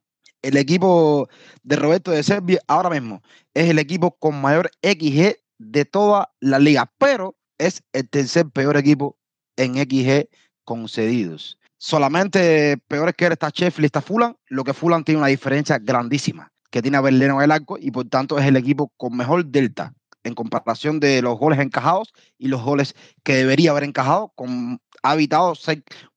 El 0.43 0.57
equipo 0.57 1.29
de 1.63 1.77
Roberto 1.77 2.11
de 2.11 2.25
Serbia 2.25 2.61
ahora 2.67 2.91
mismo 2.91 3.23
es 3.55 3.71
el 3.71 3.79
equipo 3.79 4.17
con 4.19 4.41
mayor 4.41 4.69
XG 4.83 5.37
de 5.59 5.85
toda 5.85 6.33
la 6.41 6.59
liga, 6.59 6.91
pero 6.99 7.37
es 7.57 7.85
el 7.93 8.09
tercer 8.09 8.51
peor 8.51 8.77
equipo 8.77 9.17
en 9.57 9.77
XG 9.77 10.29
concedidos. 10.65 11.57
Solamente 11.79 12.79
peores 12.89 13.15
que 13.15 13.27
él 13.27 13.33
está 13.33 13.51
Sheffield 13.55 13.85
está 13.87 14.01
Fulham, 14.01 14.35
lo 14.49 14.65
que 14.65 14.75
Fulham 14.75 15.05
tiene 15.05 15.21
una 15.21 15.29
diferencia 15.29 15.79
grandísima, 15.79 16.51
que 16.73 16.83
tiene 16.83 16.97
a 16.97 17.01
Berleno 17.01 17.37
en 17.37 17.45
el 17.45 17.53
arco 17.53 17.79
y 17.79 17.93
por 17.93 18.09
tanto 18.09 18.41
es 18.41 18.47
el 18.47 18.57
equipo 18.57 18.93
con 18.97 19.17
mejor 19.17 19.47
delta 19.47 19.95
en 20.29 20.35
comparación 20.35 21.01
de 21.01 21.23
los 21.23 21.39
goles 21.39 21.59
encajados 21.59 22.13
y 22.39 22.49
los 22.49 22.63
goles 22.63 22.95
que 23.23 23.35
debería 23.35 23.73
haber 23.73 23.85
encajado, 23.85 24.33
con, 24.35 24.81
ha 25.03 25.15
evitado 25.15 25.55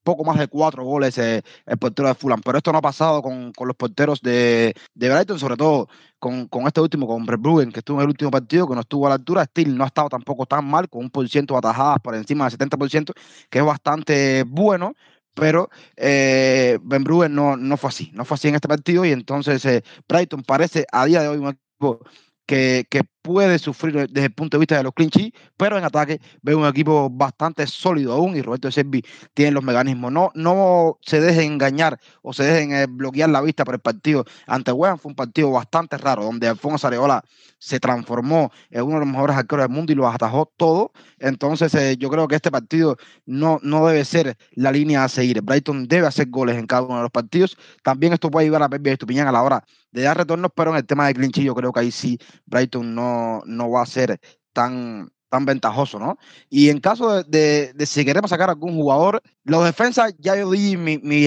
poco 0.02 0.24
más 0.24 0.38
de 0.38 0.48
cuatro 0.48 0.84
goles 0.84 1.16
eh, 1.18 1.42
el 1.66 1.78
portero 1.78 2.08
de 2.08 2.14
Fulham. 2.14 2.40
Pero 2.44 2.58
esto 2.58 2.72
no 2.72 2.78
ha 2.78 2.82
pasado 2.82 3.22
con, 3.22 3.52
los 3.58 3.76
porteros 3.76 4.20
de, 4.20 4.74
de, 4.94 5.08
Brighton, 5.08 5.38
sobre 5.38 5.56
todo 5.56 5.88
con, 6.18 6.48
este 6.66 6.80
último, 6.80 7.06
con 7.06 7.24
Bruggen, 7.26 7.72
que 7.72 7.80
estuvo 7.80 7.98
en 7.98 8.04
el 8.04 8.08
último 8.08 8.30
partido, 8.30 8.68
que 8.68 8.74
no 8.74 8.80
estuvo 8.80 9.06
a 9.06 9.10
la 9.10 9.14
altura. 9.16 9.44
Steel 9.44 9.76
no 9.76 9.84
ha 9.84 9.88
estado 9.88 10.08
tampoco 10.08 10.46
tan 10.46 10.64
mal, 10.64 10.88
con 10.88 11.02
un 11.02 11.10
por 11.10 11.28
ciento 11.28 11.56
atajadas 11.56 11.98
por 12.00 12.14
encima 12.14 12.48
del 12.48 12.58
70%, 12.58 13.12
que 13.50 13.58
es 13.58 13.64
bastante 13.64 14.44
bueno, 14.46 14.94
pero 15.34 15.70
eh, 15.96 16.78
Ben 16.82 17.04
Bruggen 17.04 17.34
no, 17.34 17.56
no 17.56 17.76
fue 17.76 17.88
así, 17.88 18.10
no 18.14 18.24
fue 18.24 18.34
así 18.34 18.48
en 18.48 18.54
este 18.56 18.68
partido 18.68 19.04
y 19.04 19.12
entonces 19.12 19.64
eh, 19.64 19.82
Brighton 20.08 20.42
parece 20.42 20.86
a 20.92 21.06
día 21.06 21.22
de 21.22 21.28
hoy 21.28 21.38
un 21.38 21.48
equipo 21.48 22.00
que, 22.46 22.86
puede 23.22 23.58
sufrir 23.58 24.08
desde 24.10 24.26
el 24.26 24.32
punto 24.34 24.56
de 24.56 24.60
vista 24.60 24.76
de 24.76 24.82
los 24.82 24.92
clinches, 24.92 25.30
pero 25.56 25.78
en 25.78 25.84
ataque 25.84 26.20
veo 26.42 26.58
un 26.58 26.66
equipo 26.66 27.08
bastante 27.08 27.66
sólido 27.66 28.12
aún 28.12 28.36
y 28.36 28.42
Roberto 28.42 28.70
Servi 28.70 29.04
tiene 29.32 29.52
los 29.52 29.62
mecanismos. 29.62 30.12
No, 30.12 30.30
no 30.34 30.98
se 31.00 31.20
dejen 31.20 31.52
engañar 31.52 31.98
o 32.22 32.32
se 32.32 32.44
dejen 32.44 32.72
eh, 32.72 32.86
bloquear 32.88 33.30
la 33.30 33.40
vista 33.40 33.64
por 33.64 33.74
el 33.74 33.80
partido 33.80 34.24
ante 34.46 34.72
West 34.72 35.02
Fue 35.02 35.10
un 35.10 35.16
partido 35.16 35.50
bastante 35.50 35.96
raro, 35.96 36.24
donde 36.24 36.48
Alfonso 36.48 36.86
Areola 36.86 37.24
se 37.58 37.78
transformó 37.78 38.50
en 38.70 38.82
uno 38.82 38.94
de 38.94 39.00
los 39.00 39.08
mejores 39.08 39.36
arqueros 39.36 39.64
del 39.64 39.74
mundo 39.74 39.92
y 39.92 39.94
lo 39.94 40.08
atajó 40.08 40.52
todo. 40.56 40.92
Entonces, 41.20 41.72
eh, 41.74 41.96
yo 41.96 42.10
creo 42.10 42.26
que 42.26 42.34
este 42.34 42.50
partido 42.50 42.96
no, 43.24 43.60
no 43.62 43.86
debe 43.86 44.04
ser 44.04 44.36
la 44.52 44.72
línea 44.72 45.04
a 45.04 45.08
seguir. 45.08 45.40
Brighton 45.42 45.86
debe 45.86 46.08
hacer 46.08 46.28
goles 46.28 46.56
en 46.56 46.66
cada 46.66 46.82
uno 46.82 46.96
de 46.96 47.02
los 47.02 47.10
partidos. 47.12 47.56
También 47.84 48.12
esto 48.12 48.30
puede 48.30 48.46
ayudar 48.46 48.64
a 48.64 48.68
Pepe 48.68 48.92
Estupiñán 48.92 49.28
a 49.28 49.32
la 49.32 49.42
hora 49.42 49.64
de 49.92 50.02
dar 50.02 50.16
retornos, 50.16 50.50
pero 50.54 50.70
en 50.70 50.78
el 50.78 50.86
tema 50.86 51.06
de 51.06 51.14
clinch 51.14 51.38
yo 51.40 51.54
creo 51.54 51.72
que 51.72 51.80
ahí 51.80 51.90
sí 51.90 52.18
Brighton 52.46 52.94
no, 52.94 53.11
no 53.46 53.70
va 53.70 53.82
a 53.82 53.86
ser 53.86 54.20
tan, 54.52 55.10
tan 55.28 55.44
ventajoso, 55.44 55.98
¿no? 55.98 56.18
Y 56.50 56.68
en 56.68 56.80
caso 56.80 57.22
de, 57.24 57.72
de, 57.72 57.86
si 57.86 58.04
queremos 58.04 58.30
sacar 58.30 58.50
algún 58.50 58.74
jugador, 58.74 59.22
los 59.44 59.64
defensas, 59.64 60.14
ya 60.18 60.36
yo 60.36 60.50
di 60.50 60.76
mi, 60.76 60.98
mi 60.98 61.26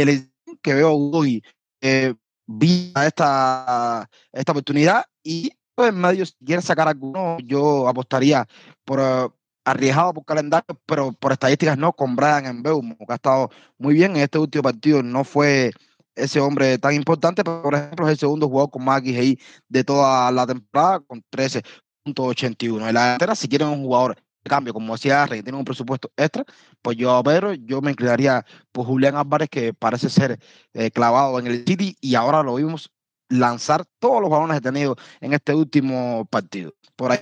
que 0.61 0.73
veo 0.73 0.93
hoy, 0.93 1.43
eh, 1.81 2.13
vi 2.47 2.93
esta, 2.95 4.09
esta 4.31 4.51
oportunidad 4.51 5.05
y 5.23 5.51
en 5.77 5.99
medio, 5.99 6.25
si 6.25 6.33
quieren 6.45 6.61
sacar 6.61 6.87
alguno, 6.87 7.37
yo 7.43 7.87
apostaría 7.87 8.47
por 8.85 8.99
uh, 8.99 9.33
arriesgado 9.65 10.13
por 10.13 10.25
calendario, 10.25 10.79
pero 10.85 11.11
por 11.13 11.31
estadísticas 11.31 11.77
no, 11.77 11.91
con 11.93 12.15
Brian 12.15 12.45
en 12.45 12.63
Beumo, 12.63 12.95
que 12.97 13.11
ha 13.11 13.15
estado 13.15 13.49
muy 13.77 13.95
bien 13.95 14.15
en 14.15 14.21
este 14.23 14.37
último 14.37 14.63
partido, 14.63 15.03
no 15.03 15.23
fue 15.23 15.71
ese 16.15 16.39
hombre 16.39 16.77
tan 16.77 16.93
importante, 16.93 17.43
por 17.43 17.73
ejemplo 17.73 18.07
es 18.07 18.13
el 18.13 18.17
segundo 18.17 18.47
jugador 18.47 18.71
con 18.71 18.83
más 18.83 19.01
XGI 19.01 19.39
de 19.69 19.83
toda 19.83 20.31
la 20.31 20.47
temporada 20.47 20.99
con 21.01 21.23
13.81. 21.31 22.87
En 22.87 22.93
la 22.93 23.03
delantera, 23.03 23.35
si 23.35 23.47
quieren 23.47 23.67
un 23.69 23.83
jugador 23.83 24.15
de 24.15 24.49
cambio, 24.49 24.73
como 24.73 24.93
decía 24.93 25.27
que 25.27 25.43
tiene 25.43 25.57
un 25.57 25.65
presupuesto 25.65 26.11
extra, 26.17 26.45
pues 26.81 26.97
yo, 26.97 27.21
pero 27.23 27.53
yo 27.53 27.81
me 27.81 27.91
inclinaría 27.91 28.45
por 28.71 28.85
Julián 28.85 29.15
Álvarez, 29.15 29.49
que 29.49 29.73
parece 29.73 30.09
ser 30.09 30.39
eh, 30.73 30.91
clavado 30.91 31.39
en 31.39 31.47
el 31.47 31.65
City 31.65 31.97
y 32.01 32.15
ahora 32.15 32.43
lo 32.43 32.55
vimos 32.55 32.91
lanzar 33.29 33.85
todos 33.99 34.21
los 34.21 34.29
balones 34.29 34.61
detenidos 34.61 34.97
en 35.19 35.33
este 35.33 35.53
último 35.53 36.25
partido. 36.29 36.73
Por 36.95 37.11
ahí 37.11 37.19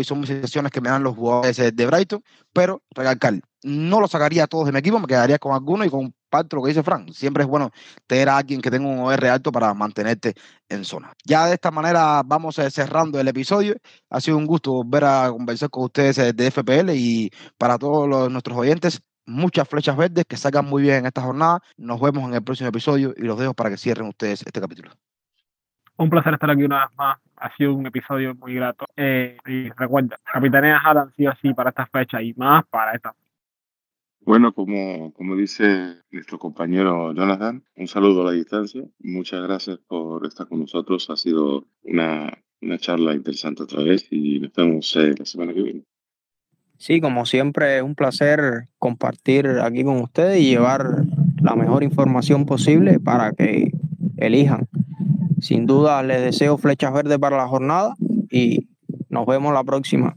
y 0.00 0.04
son 0.04 0.20
mis 0.20 0.28
sensaciones 0.28 0.72
que 0.72 0.80
me 0.80 0.88
dan 0.88 1.02
los 1.02 1.14
jugadores 1.14 1.56
de 1.56 1.86
Brighton, 1.86 2.22
pero 2.52 2.82
recalcar, 2.90 3.40
no 3.62 4.00
lo 4.00 4.08
sacaría 4.08 4.44
a 4.44 4.46
todos 4.46 4.66
de 4.66 4.72
mi 4.72 4.78
equipo, 4.78 4.98
me 4.98 5.06
quedaría 5.06 5.38
con 5.38 5.52
alguno 5.52 5.84
y 5.84 5.90
con 5.90 6.14
parte 6.32 6.56
lo 6.56 6.62
que 6.62 6.70
dice 6.70 6.82
Frank. 6.82 7.10
Siempre 7.12 7.42
es 7.42 7.48
bueno 7.48 7.70
tener 8.06 8.30
a 8.30 8.38
alguien 8.38 8.62
que 8.62 8.70
tenga 8.70 8.88
un 8.88 9.00
OR 9.00 9.26
alto 9.26 9.52
para 9.52 9.74
mantenerte 9.74 10.34
en 10.68 10.84
zona. 10.84 11.12
Ya 11.24 11.46
de 11.46 11.54
esta 11.54 11.70
manera 11.70 12.22
vamos 12.24 12.58
eh, 12.58 12.70
cerrando 12.70 13.20
el 13.20 13.28
episodio. 13.28 13.76
Ha 14.08 14.20
sido 14.20 14.38
un 14.38 14.46
gusto 14.46 14.72
volver 14.72 15.04
a 15.04 15.30
conversar 15.30 15.68
con 15.68 15.84
ustedes 15.84 16.16
eh, 16.18 16.32
de 16.32 16.50
FPL 16.50 16.90
y 16.94 17.30
para 17.58 17.76
todos 17.78 18.30
nuestros 18.30 18.56
oyentes, 18.56 19.02
muchas 19.26 19.68
flechas 19.68 19.96
verdes 19.96 20.24
que 20.26 20.38
salgan 20.38 20.64
muy 20.64 20.82
bien 20.82 20.96
en 20.96 21.06
esta 21.06 21.20
jornada. 21.20 21.60
Nos 21.76 22.00
vemos 22.00 22.24
en 22.24 22.34
el 22.34 22.42
próximo 22.42 22.70
episodio 22.70 23.12
y 23.16 23.22
los 23.22 23.38
dejo 23.38 23.52
para 23.52 23.68
que 23.68 23.76
cierren 23.76 24.08
ustedes 24.08 24.42
este 24.46 24.60
capítulo. 24.60 24.90
Un 25.98 26.08
placer 26.08 26.32
estar 26.32 26.50
aquí 26.50 26.64
una 26.64 26.86
vez 26.86 26.96
más. 26.96 27.18
Ha 27.36 27.54
sido 27.56 27.74
un 27.74 27.86
episodio 27.86 28.34
muy 28.34 28.54
grato. 28.54 28.86
Eh, 28.96 29.36
y 29.46 29.68
recuerda, 29.70 30.16
Capitanea 30.24 30.80
Adam 30.82 31.10
sí 31.14 31.26
o 31.26 31.32
sí 31.42 31.52
para 31.52 31.70
esta 31.70 31.86
fecha 31.86 32.22
y 32.22 32.32
más 32.34 32.64
para 32.70 32.94
esta 32.94 33.14
bueno, 34.24 34.52
como, 34.52 35.12
como 35.12 35.36
dice 35.36 35.96
nuestro 36.10 36.38
compañero 36.38 37.12
Jonathan, 37.12 37.64
un 37.76 37.88
saludo 37.88 38.22
a 38.22 38.26
la 38.26 38.32
distancia. 38.32 38.82
Muchas 39.00 39.42
gracias 39.42 39.78
por 39.78 40.26
estar 40.26 40.46
con 40.48 40.60
nosotros. 40.60 41.10
Ha 41.10 41.16
sido 41.16 41.66
una, 41.82 42.32
una 42.60 42.78
charla 42.78 43.14
interesante 43.14 43.64
otra 43.64 43.82
vez 43.82 44.06
y 44.10 44.40
nos 44.40 44.52
vemos 44.52 44.96
eh, 44.96 45.14
la 45.18 45.24
semana 45.24 45.52
que 45.52 45.62
viene. 45.62 45.84
Sí, 46.78 47.00
como 47.00 47.26
siempre, 47.26 47.76
es 47.76 47.82
un 47.82 47.94
placer 47.94 48.68
compartir 48.78 49.46
aquí 49.62 49.84
con 49.84 50.00
ustedes 50.00 50.40
y 50.40 50.50
llevar 50.50 51.04
la 51.40 51.54
mejor 51.54 51.82
información 51.82 52.44
posible 52.44 52.98
para 52.98 53.32
que 53.32 53.70
elijan. 54.16 54.68
Sin 55.40 55.66
duda, 55.66 56.02
les 56.02 56.22
deseo 56.22 56.58
flechas 56.58 56.92
verdes 56.92 57.18
para 57.18 57.36
la 57.36 57.46
jornada 57.46 57.94
y 58.30 58.68
nos 59.08 59.26
vemos 59.26 59.52
la 59.52 59.64
próxima. 59.64 60.16